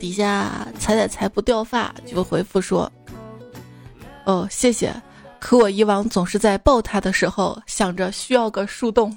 [0.00, 2.90] 底下踩踩踩不掉发，就回复说
[4.26, 4.92] ：“哦，谢谢。
[5.40, 9.16] 可我以往总是在抱他的时候想着需要个树洞。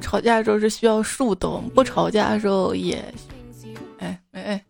[0.00, 3.02] 吵架的时候是需要树洞，不吵架的时候也……
[3.98, 4.64] 哎哎哎。”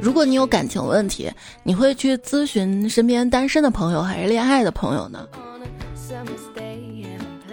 [0.00, 1.30] 如果你有感情问题，
[1.62, 5.28] 你会去咨询身边单身的朋友还是恋爱的朋友呢？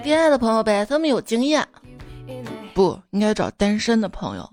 [0.04, 1.68] 恋爱的朋友呗，他们有经验。
[2.74, 4.50] 不应该找单身的朋友，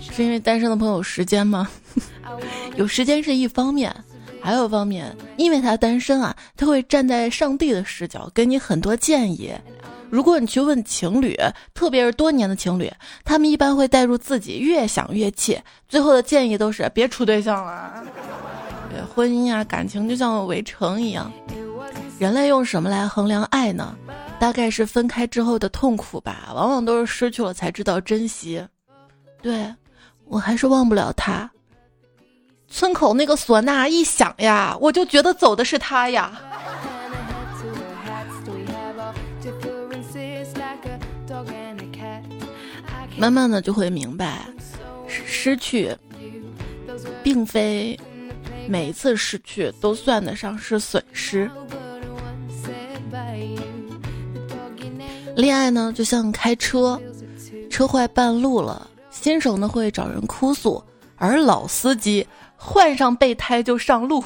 [0.00, 1.68] 是因为单身的朋友有时间吗？
[2.76, 3.94] 有时间是一方面，
[4.40, 9.52] 还有方面，因为他单身啊，他会站在上帝的视角给你很多建议。
[10.10, 11.36] 如果你去问情侣，
[11.74, 12.90] 特别是多年的情侣，
[13.24, 18.02] 他们一般会带入自己，越想越气，最后的建议都是别处对象了。
[18.90, 21.30] 对婚姻啊，感情就像围城一样，
[22.18, 23.94] 人类用什么来衡量爱呢？
[24.40, 28.64] 大概是分开之后的痛苦吧，往往都是失去了才知道珍惜。
[29.42, 29.66] 对
[30.28, 31.50] 我还是忘不了他，
[32.68, 36.38] 村口那个唢呐一响呀，我就觉得走的是他呀。
[43.16, 44.46] 慢慢的就会明白，
[45.08, 45.96] 失去，
[47.22, 47.98] 并非
[48.68, 51.50] 每一次失去都算得上是损失。
[55.34, 57.00] 恋爱呢，就像开车，
[57.68, 58.88] 车坏半路了，
[59.20, 60.80] 新手呢会找人哭诉，
[61.16, 62.24] 而老司机
[62.56, 64.22] 换上备胎就上路。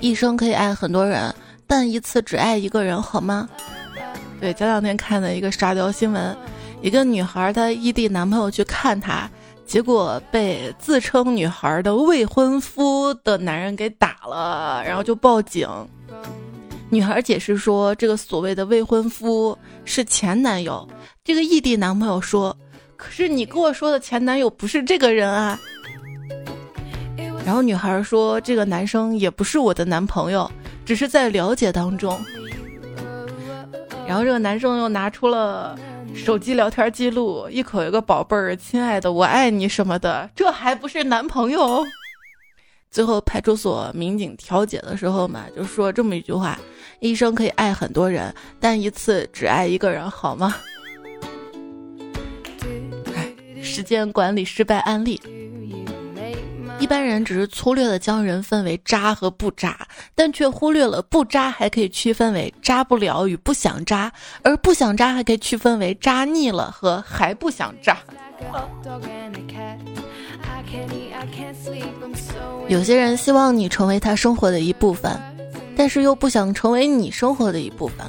[0.00, 1.34] 一生可以爱很多人，
[1.66, 3.48] 但一次只爱一个人，好吗？
[4.38, 6.36] 对，前两天看的一个沙雕新闻。
[6.82, 9.28] 一个女孩，她异地男朋友去看她，
[9.66, 15.66] 结果被自称女孩的未婚夫的男人给打了，然后就报警。
[16.90, 20.86] 女孩解释说，这个所谓的未婚夫是前男友。
[21.22, 22.56] 这个异地男朋友说
[23.00, 25.58] ：“可是你跟我说的前男友不是这个人啊。”
[27.46, 30.48] 然后女孩说：“这个男生也不是我的男朋友，
[30.84, 32.20] 只是在了解当中。”
[34.06, 35.78] 然后这个男生又拿出了。
[36.12, 41.84] 手机聊天记录，一口一个宝贝儿，亲爱的，我爱你什么的，这还不是男朋友？
[42.90, 46.58] 最后派出所民警调解的时候嘛，就说这么一句话：
[46.98, 50.56] 一生可以爱很多人，但一次只爱一个人，好吗？
[53.62, 55.20] 时间管理失败案例。
[56.78, 64.10] 一般人只是粗略的将人分为渣和不渣，但却忽略了不渣还可以区分为渣不了与不想渣，
[64.42, 67.98] 而不想渣还可以区分为渣腻了和还不想渣。
[72.68, 75.20] 有些人希望你成为他生活的一部分，
[75.76, 78.06] 但是又不想成为你生活的一部分。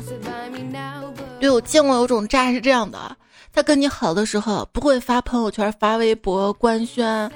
[1.42, 3.18] 对我见过有种渣是这样的，
[3.54, 7.32] 他跟你好的时候不会发朋友圈、发微博官宣。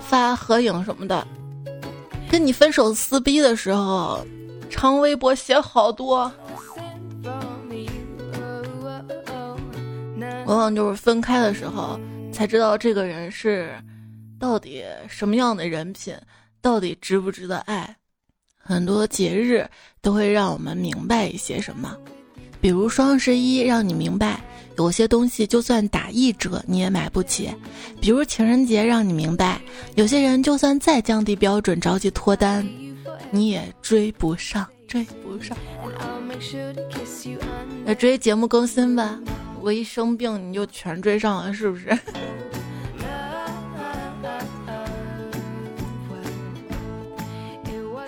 [0.00, 1.26] 发合影什么的，
[2.30, 4.22] 跟你分手撕逼的时候，
[4.68, 6.30] 长微博写好多，
[10.44, 11.98] 往往就是分开的时候
[12.30, 13.72] 才知道这个人是
[14.38, 16.14] 到底什么样的人品，
[16.60, 17.96] 到底值不值得爱。
[18.58, 19.66] 很多节日
[20.02, 21.96] 都会让我们明白一些什么，
[22.60, 24.38] 比如双十一，让你明白。
[24.76, 27.48] 有些东西就算打一折你也买不起，
[28.00, 29.60] 比如情人节，让你明白，
[29.94, 32.66] 有些人就算再降低标准着急脱单，
[33.30, 35.56] 你也追不上，追不上。
[37.84, 39.18] 那追节目更新吧，
[39.60, 41.96] 我一生病你就全追上了，是不是？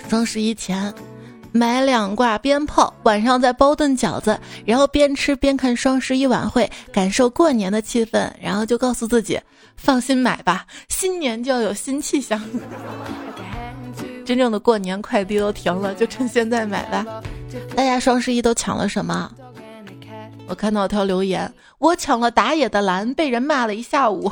[0.09, 0.93] 双十一前。
[1.57, 9.41] 买两挂鞭炮，晚上再包顿饺子，然后边吃边看双十一晚会，感受过年的气氛，然后就告诉自己，
[9.77, 12.41] 放心买吧，新年就要有新气象。
[14.25, 17.07] 真正的过年快递都停了，就趁现在买吧。
[17.75, 19.31] 大家双十一都抢了什么？
[20.49, 24.31] 我看到条留言，我抢了打野的蓝，被人骂了一下午。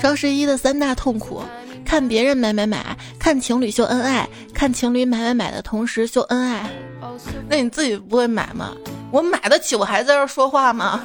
[0.00, 1.42] 双十一的三大痛苦。
[1.90, 4.24] 看别人买买买，看情侣秀恩爱，
[4.54, 6.70] 看情侣买买买的同时秀恩爱，
[7.48, 8.76] 那你自己不会买吗？
[9.10, 11.02] 我买得起，我还在这说话吗？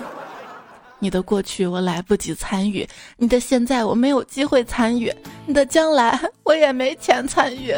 [1.00, 5.12] 你的过去我来不及参与，你的现在我没有机会参与，
[5.48, 7.74] 你的将来我也没钱参与。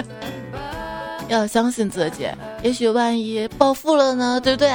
[1.29, 2.27] 要相信自己，
[2.61, 4.69] 也许万一暴富了呢，对不对？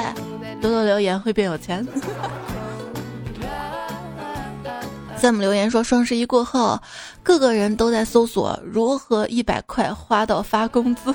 [0.62, 1.86] 多多留言会变有钱。
[5.22, 6.76] 在我们留言说，双十一过后，
[7.22, 11.14] 各个人都在搜索如何一百块花到发工资。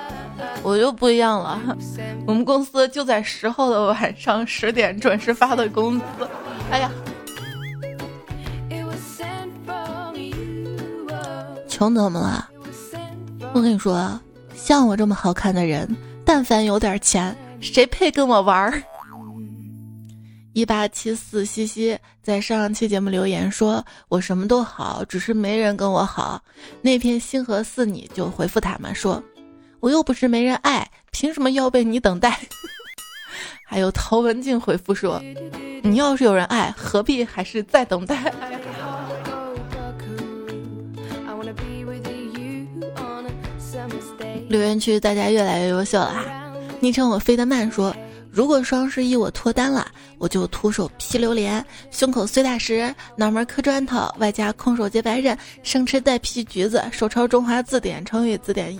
[0.64, 1.60] 我就不一样了，
[2.26, 6.04] 我们公司就在十号的晚上十点准时发的工资。
[6.70, 6.90] 哎呀，
[11.68, 12.48] 穷怎么了？
[13.52, 14.18] 我跟你说，
[14.54, 15.94] 像我这么好看的人，
[16.24, 18.82] 但凡有点钱，谁配跟我玩儿？
[20.54, 26.40] 一八七四西西在上期节目留言说：“我什么都好，只是没人跟我好。”
[26.80, 29.20] 那片星河似你就回复他们说。
[29.80, 32.38] 我又不是没人爱，凭什么要被你等待？
[33.66, 35.20] 还有陶文静回复说
[35.82, 38.32] ：“你要是有人爱，何必还是在等待？”
[44.48, 46.24] 留言区大家越来越优秀了哈！
[46.78, 47.92] 昵称我飞得慢说
[48.32, 58.74] ：“如果双十一我脱单了，我就徒手劈榴莲，胸口碎大石，脑门磕砖头，外加空手接白刃，生吃带皮橘子，手抄中华字典、成语字典。”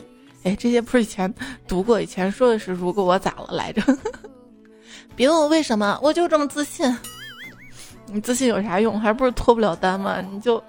[0.44, 1.32] 哎，这些不是以前
[1.68, 2.00] 读过？
[2.00, 3.82] 以前说的是“如果我咋了”来着？
[5.14, 6.96] 别问我为什么，我就这么自信。
[8.06, 8.98] 你自信有啥用？
[8.98, 10.22] 还不是脱不了单吗？
[10.22, 10.60] 你就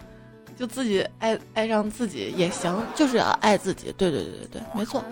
[0.57, 3.93] 就自己爱爱上自己也行，就是要爱自己。
[3.97, 5.03] 对对对对对，没错。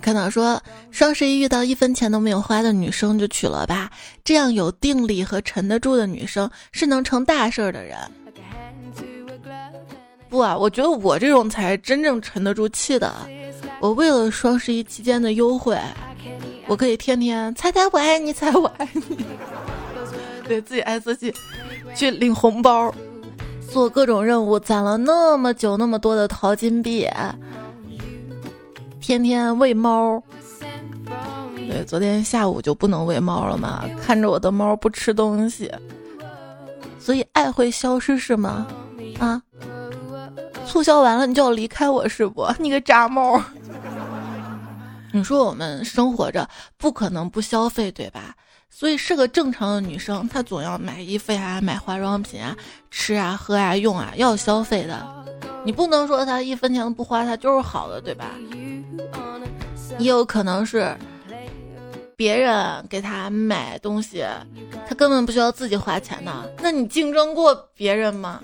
[0.00, 3.90] 看到说双十一遇到一分钱都没有花的女生就娶了吧，
[4.24, 7.98] 这样有定力和沉得住的女生是能成大事的人。
[10.28, 13.12] 不啊，我觉得我这种才是真正沉得住气的。
[13.80, 15.78] 我为了双十一期间的优惠，
[16.66, 19.24] 我可以天天猜猜我爱你，猜我爱你，
[20.46, 21.34] 对自己爱自己，
[21.94, 22.94] 去领红包，
[23.72, 27.08] 做各种任务，攒了那么久那么多的淘金币，
[29.00, 30.22] 天天喂猫。
[31.56, 35.72] 对，昨天下午就不能喂猫了嘛，看着我的猫不吃东西，
[36.98, 38.66] 所以爱会消失是吗？
[39.18, 39.40] 啊？
[40.66, 42.46] 促销完了，你就要离开我是不？
[42.58, 43.42] 你个渣猫！
[45.12, 48.34] 你说我们生活着不可能不消费，对吧？
[48.68, 52.56] 所以是个正常的女生，她总要买衣服呀、买化妆品啊、
[52.90, 55.06] 吃啊、喝啊、用啊，要消费的。
[55.64, 58.26] 你不能说他一分钱都不花，他就是好的，对吧？
[59.98, 60.96] 也有可能是
[62.16, 64.24] 别人给他买东西，
[64.88, 66.44] 他根本不需要自己花钱呢。
[66.62, 68.40] 那你竞争过别人吗？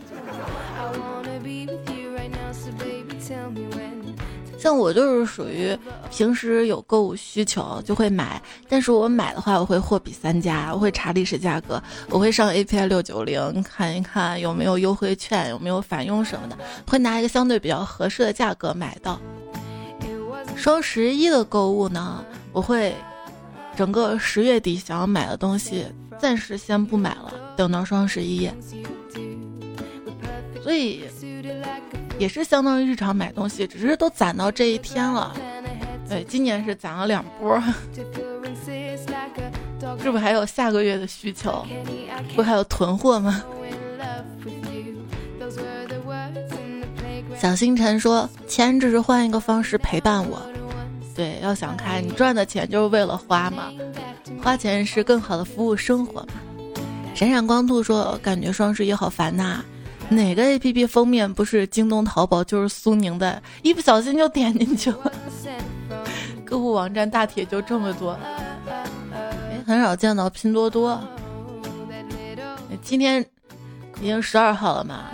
[4.67, 5.79] 像我就是属于
[6.11, 19.21] 平时有购物需求就会买，但是我买的话我会货比三家，我会查历史价格，我会上 A P I 六九零看一看有没有优惠券，有没有返佣什么的，会拿一个相对比较合适的价格买到。
[20.57, 22.93] 双十一的购物呢，我会
[23.77, 25.85] 整个十月底想要买的东西
[26.19, 28.51] 暂时先不买了，等到双十一。
[30.61, 31.05] 所以。
[32.19, 35.35] 也是相当于日常买东西，只是都攒到这一天了。
[36.09, 37.61] 对，今年是攒了两波，
[40.03, 41.67] 是不是还有下个月的需求？
[42.35, 43.43] 不还有囤货吗？
[47.39, 50.41] 小星辰说：“钱只是换一个方式陪伴我。”
[51.14, 53.71] 对，要想开，你赚的钱就是为了花嘛，
[54.43, 56.29] 花钱是更好的服务生活嘛。
[57.14, 59.62] 闪闪光兔说：“感觉双十一好烦呐。”
[60.09, 63.43] 哪个 A P P 封面不是京东、淘宝就是苏宁的？
[63.63, 65.13] 一不小心就点进去了。
[66.45, 68.17] 购物网站大体就这么多，
[69.13, 71.01] 哎，很少见到拼多多。
[72.83, 73.21] 今天
[74.01, 75.07] 已经十二号了嘛，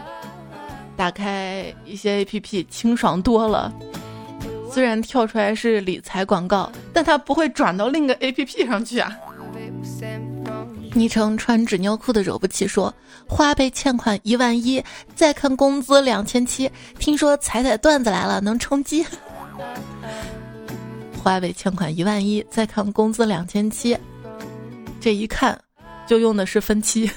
[0.95, 3.73] 打开一些 A P P 清爽多了。
[4.71, 9.17] 虽然跳出来是理财广告，但它不会转到另一个 A P P 上去啊。
[10.95, 12.93] 昵称穿纸尿裤的惹不起说
[13.27, 14.83] ：“花呗欠款一万一，
[15.15, 19.05] 再看工资两千七，听说彩彩段子来了能充饥。
[21.23, 23.97] 花呗欠款一万一，再看工资两千七，
[25.01, 25.59] 这一看
[26.07, 27.11] 就用的是分期。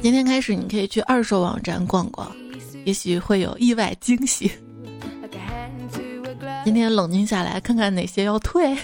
[0.00, 2.34] 今天开始你可以去二手网站逛逛，
[2.86, 4.50] 也许会有意外惊喜。
[6.64, 8.74] 今天冷静下来看看哪些要退。”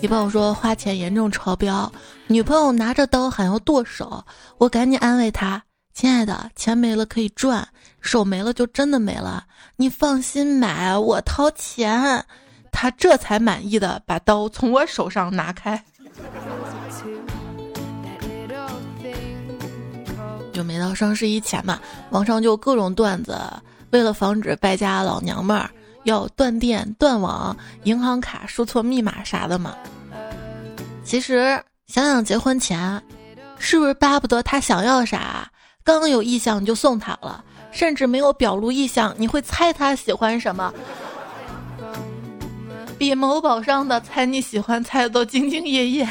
[0.00, 1.90] 你朋友说花钱严重超标，
[2.26, 4.22] 女朋友拿着刀喊要剁手，
[4.58, 5.62] 我赶紧安慰他
[5.94, 7.66] ：“亲爱的，钱没了可以赚，
[8.00, 9.44] 手没了就真的没了。
[9.76, 12.24] 你放心买，我掏钱。
[12.70, 15.82] 他这才满意的把刀从我手上拿开。
[20.52, 21.80] 就每到双十一前嘛，
[22.10, 23.38] 网上就各种段子，
[23.90, 25.70] 为了防止败家老娘们儿
[26.04, 29.74] 要断电、断网、银行卡输错密码啥的嘛。
[31.04, 33.02] 其实想想结婚前，
[33.58, 35.50] 是不是巴不得他想要啥，
[35.84, 40.72] 刚有意向你就送他了，甚至没有表露意向，你会猜他喜欢什么，
[42.98, 46.08] 比某宝上的猜你喜欢猜的都兢兢业业。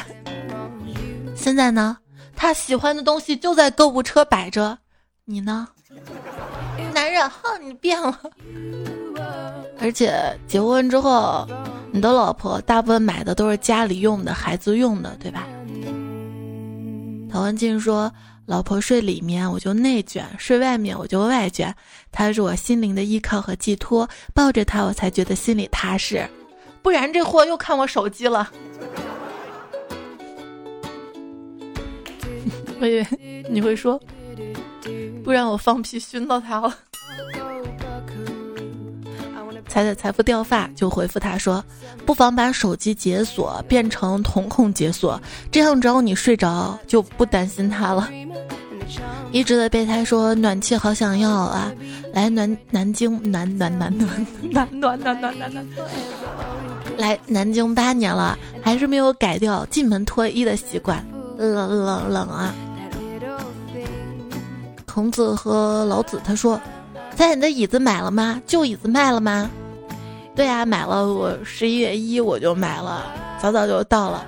[1.34, 1.98] 现在呢？
[2.34, 4.78] 他喜欢的东西就在购物车摆着，
[5.24, 5.68] 你呢？
[6.92, 8.18] 男人，哼，你变了。
[9.82, 10.14] 而且
[10.46, 11.44] 结婚之后，
[11.90, 15.44] 你的老婆大部分买的都是家里用的、孩子用的，对吧？
[17.28, 18.12] 陶文静说
[18.46, 21.74] ：“老婆睡里面我就内卷，睡外面我就外卷。
[22.12, 26.24] 她是我心灵的依靠和寄托，抱着她我才觉得心里踏实。
[26.80, 28.48] 不然这货又看我手机了。
[32.80, 33.06] ”我以为
[33.48, 34.00] 你会说，
[35.24, 36.78] 不然我放屁熏到他了。
[39.72, 41.64] 踩踩财富掉发，就回复他说
[42.04, 45.18] ：“不妨把手机解锁变成瞳孔解锁，
[45.50, 48.10] 这样只要你睡着就不担心他了。”
[49.32, 51.72] 一直的备胎说：“暖气好想要啊，
[52.12, 54.10] 来南南京 暖暖暖暖
[54.42, 55.66] 暖暖暖暖暖暖暖，
[56.98, 61.02] 来南京八年了，还是没有改掉进门脱衣的习惯，
[61.38, 62.54] 冷冷冷啊。”
[64.84, 66.60] 孔子和老子他说。
[67.14, 68.40] 在你的椅子买了吗？
[68.46, 69.50] 旧椅子卖了吗？
[70.34, 71.06] 对呀，买了。
[71.06, 73.06] 我十一月一我就买了，
[73.40, 74.26] 早早就到了。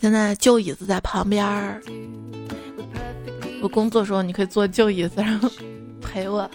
[0.00, 1.82] 现在旧椅子在旁边儿，
[3.62, 5.40] 我工作时候你可以坐旧椅子上
[6.00, 6.48] 陪我，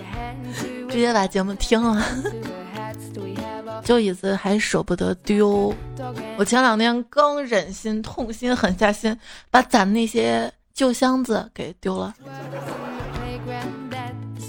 [0.89, 2.05] 直接把节目听了。
[3.84, 5.74] 旧椅子还舍不得丢，
[6.38, 9.18] 我前两天刚忍心痛心狠下心，
[9.51, 10.51] 把攒那些。
[10.74, 12.11] 旧箱子给丢了，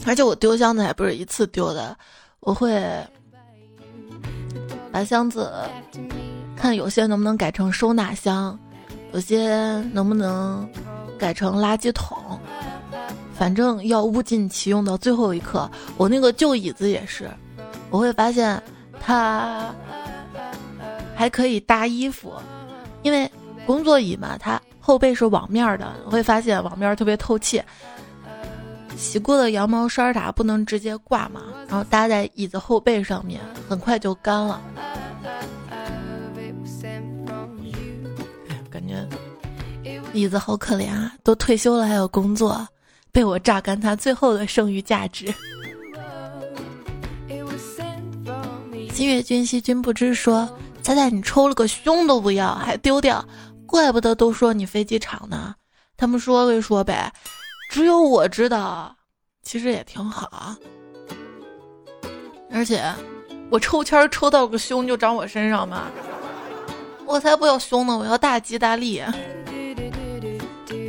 [0.06, 1.96] 而且我丢箱子还不是一次丢的，
[2.40, 2.82] 我会
[4.92, 5.52] 把箱子
[6.54, 8.58] 看有些能不能改成收纳箱，
[9.12, 10.68] 有些能不能
[11.18, 12.38] 改成垃圾桶，
[13.34, 15.70] 反正要物尽其用到最后一刻。
[15.96, 17.30] 我那个旧椅子也是，
[17.90, 18.62] 我会发现
[19.00, 19.74] 它
[21.16, 22.32] 还可以搭衣服，
[23.02, 23.30] 因为
[23.66, 24.60] 工作椅嘛，它。
[24.86, 27.62] 后背是网面的，会发现网面特别透气。
[28.96, 34.60] 洗过的羊毛衫啥不能直接挂嘛，然后搭在椅子后背上面，很快就干了。
[38.70, 39.06] 感觉
[40.12, 42.66] 椅子好可怜啊，都退休了还有工作，
[43.12, 45.32] 被我榨干它最后的剩余价值。
[48.92, 50.48] 金月君兮君不知说，
[50.82, 53.24] 猜猜你抽了个胸都不要，还丢掉。
[53.66, 55.54] 怪不得都说你飞机场呢，
[55.96, 57.12] 他们说归说呗，
[57.70, 58.94] 只有我知道，
[59.42, 60.54] 其实也挺好。
[62.52, 62.82] 而且
[63.50, 65.84] 我抽签抽到个胸就长我身上嘛，
[67.04, 69.02] 我才不要胸呢，我要大吉大利。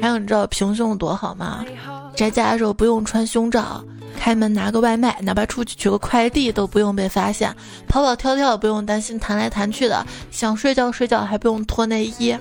[0.01, 1.65] 还有你知道平胸多好吗？
[2.15, 3.83] 宅家的时候不用穿胸罩。
[4.17, 7.51] 开门拿个外卖，哪怕出去取个快递都不用被发现；
[7.87, 12.31] 跑跑跳跳不用担心弹来弹去的；想睡觉睡觉还不用脱内衣。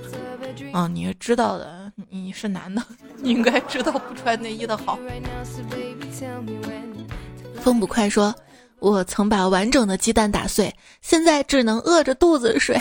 [0.71, 2.83] 啊，你是知道的，你是男的，
[3.23, 4.99] 你应该知道不穿内衣的好。
[7.61, 8.35] 风不快说
[8.79, 12.77] ：“我曾把完整的鸡蛋打碎，现在只能饿着肚子睡。”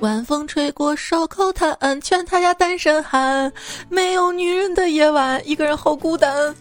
[0.00, 3.52] 晚风吹过烧烤摊，劝他家单身汉，
[3.88, 6.54] 没有女人的夜晚，一个人好孤单。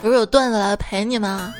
[0.00, 1.54] 不是有段子来陪你吗？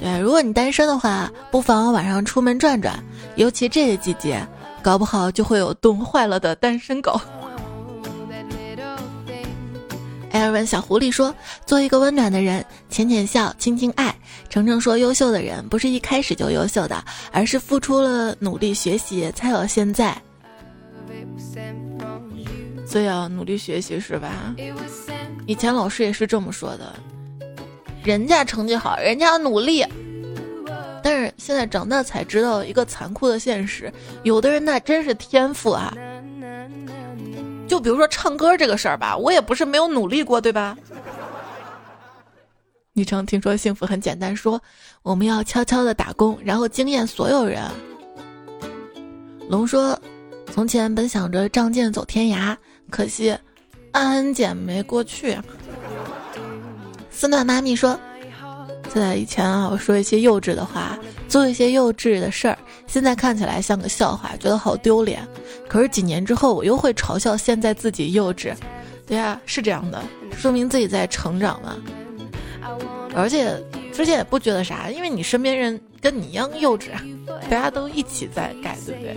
[0.00, 3.00] 对，如果你单身的话，不妨晚上出门转转，
[3.36, 4.44] 尤其这个季节，
[4.82, 7.20] 搞不好就会有冻坏了的单身狗。
[10.36, 11.34] 艾尔文小狐狸说
[11.64, 14.14] ：“做一个温暖的人，浅浅笑，轻轻爱。”
[14.50, 20.14] 程程说：“优秀的人不是一开始就优秀的，而是付出了努力学习才有现在。
[22.86, 24.54] 所以要努力学习，是吧？”
[25.48, 26.94] 以前老师也是这么说的，
[28.04, 29.82] 人家成绩好，人家努力，
[31.02, 33.90] 但是现在长大才知道一个残酷的现实，
[34.22, 35.96] 有的人那真是天赋啊。
[37.66, 40.76] 就比如说唱歌这个事儿吧，我也不是没有努力过，对吧？
[42.92, 44.60] 昵称听说幸福很简单，说
[45.02, 47.62] 我们要悄悄的打工，然后惊艳所有人。
[49.48, 49.98] 龙说，
[50.52, 52.56] 从前本想着仗剑走天涯，
[52.90, 53.36] 可惜。
[53.92, 55.38] 安检没过去。
[57.10, 57.98] 思暖妈咪说
[58.92, 60.98] ：“在以前啊，我说一些幼稚的话，
[61.28, 65.26] 做一些幼稚的事儿，现在看起来像个笑话，觉得好丢脸。
[65.68, 68.54] 可是几年之后，我又会嘲笑现在自己幼稚。
[69.06, 70.02] 对呀，是这样的，
[70.36, 71.76] 说明自己在成长嘛。
[73.14, 73.56] 而且
[73.92, 76.90] 之前也不觉得啥，因为你身边人跟你一样幼稚，
[77.48, 79.16] 大家都一起在改，对不对？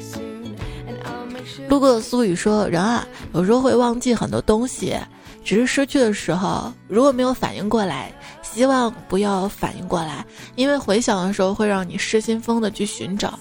[1.67, 4.95] 路过的苏雨说：“人啊，有时候会忘记很多东西，
[5.43, 8.11] 只是失去的时候，如果没有反应过来，
[8.53, 10.25] 希望不要反应过来，
[10.55, 13.37] 因为回想的时候会让你失心疯的去寻找。”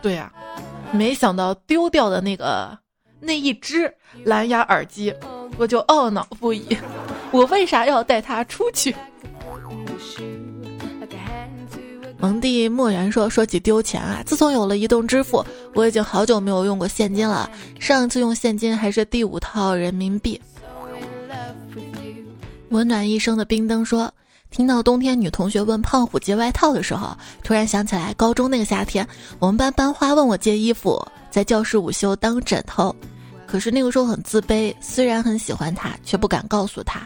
[0.00, 0.32] 对呀，
[0.92, 2.78] 没想到丢掉的那个
[3.20, 3.92] 那一只
[4.24, 5.14] 蓝牙耳机，
[5.58, 6.76] 我就懊恼不已，
[7.30, 8.94] 我为啥要带它出去？
[12.18, 15.42] 蒙蒂莫言说：“说起丢钱啊，自从有了移动支付，
[15.74, 17.50] 我已经好久没有用过现金了。
[17.78, 20.38] 上次用现金还是第五套人民币。”
[22.70, 24.12] 温暖一生的冰灯说
[24.50, 29.06] ：“听到冬天女同学问胖虎借外套的时候，突然想起来高中那个夏天，
[29.38, 32.94] 我们班班花问我借衣服，在教室午休当枕头。
[33.46, 37.00] 可是那个时候很自卑，虽然很喜欢他，却不敢告诉他。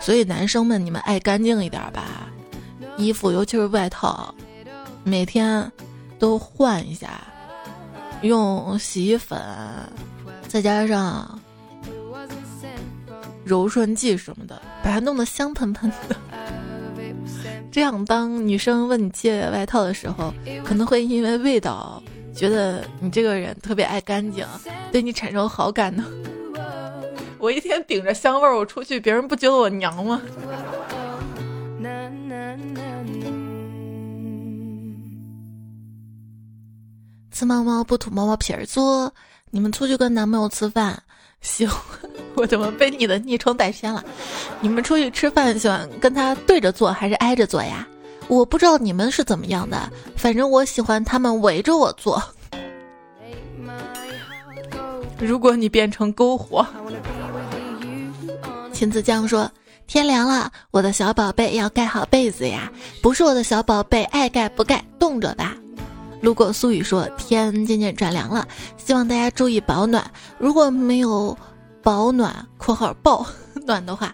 [0.00, 2.28] 所以男生们，你们爱干净一点吧。”
[2.98, 4.34] 衣服，尤其是外套，
[5.04, 5.70] 每天
[6.18, 7.20] 都换一下，
[8.22, 9.38] 用洗衣粉，
[10.48, 11.38] 再加上
[13.46, 16.16] 柔顺剂什么的，把它弄得香喷喷的。
[17.70, 20.34] 这样，当女生问你借外套的时候，
[20.64, 22.02] 可能会因为味道
[22.34, 24.44] 觉得你这个人特别爱干净，
[24.90, 26.04] 对你产生好感呢。
[27.38, 30.20] 我一天顶着香味儿我出去，别人不觉得我娘吗？
[37.30, 39.12] 吃猫猫不吐猫猫皮儿说
[39.52, 41.02] ：“你们出去跟男朋友吃饭，
[41.40, 41.68] 行？
[42.34, 44.04] 我怎么被你的昵称带偏了？
[44.60, 47.86] 你们出去吃饭喜欢跟他对着坐还是挨着坐呀？
[48.28, 52.22] 我不知道你们是怎么样的，反正我喜欢他们围着我坐。
[55.18, 56.66] 如果你变成篝火，
[58.72, 59.50] 秦子江说：
[59.86, 62.70] 天凉了，我的小宝贝要盖好被子呀，
[63.00, 65.56] 不是我的小宝贝爱盖不盖，冻着吧。”
[66.26, 70.04] 路过苏雨说：“天渐渐转凉了，希望大家注意保暖。
[70.38, 71.38] 如果没有
[71.84, 73.24] 保暖（括号抱
[73.64, 74.12] 暖）的话，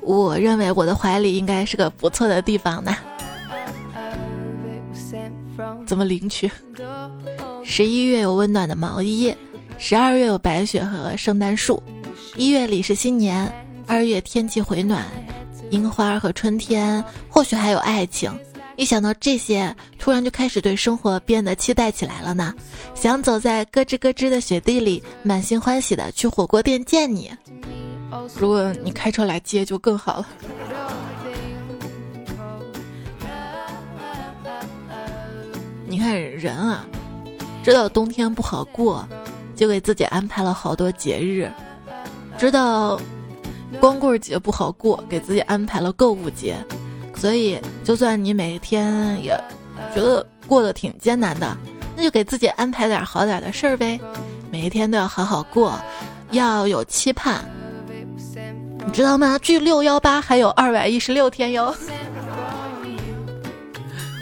[0.00, 2.94] 我认为我的怀里应该是个不错的地方呢。
[5.84, 6.48] 怎么领取？
[7.64, 9.34] 十一月有温暖的毛衣，
[9.78, 11.82] 十二月有白雪和圣诞树，
[12.36, 13.52] 一月里是新年，
[13.84, 15.04] 二月天气回暖，
[15.70, 18.32] 樱花和春天，或许还有爱情。”
[18.78, 22.54] 一想到这些，突然就开始对生活变得期待起来了呢。
[22.94, 27.28] 想走在咯吱咯吱的雪地里，满心欢喜的去火锅店见你。
[28.36, 30.28] 如果你开车来接就更好了。
[35.88, 36.86] 你看人啊，
[37.64, 39.04] 知道冬天不好过，
[39.56, 41.48] 就给自己安排了好多节日；
[42.38, 43.00] 知道
[43.80, 46.56] 光棍节不好过，给自己安排了购物节。
[47.18, 49.36] 所以，就算你每天也
[49.94, 51.56] 觉得过得挺艰难的，
[51.96, 53.98] 那就给自己安排点好点的事儿呗。
[54.50, 55.78] 每一天都要好好过，
[56.30, 57.44] 要有期盼，
[58.86, 59.38] 你知道吗？
[59.42, 61.74] 距六幺八还有二百一十六天哟。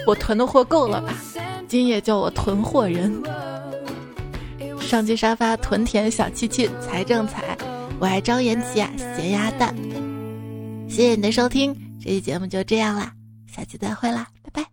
[0.07, 1.15] 我囤的货够了吧？
[1.69, 3.23] 今夜叫我囤货人。
[4.81, 7.57] 上期沙发囤田小七七财正财，
[7.99, 9.75] 我爱张延琪啊，咸鸭蛋。
[10.89, 11.86] 谢谢你的收听。
[12.07, 13.13] 这期节目就这样啦
[13.49, 14.71] 下期再会啦拜拜。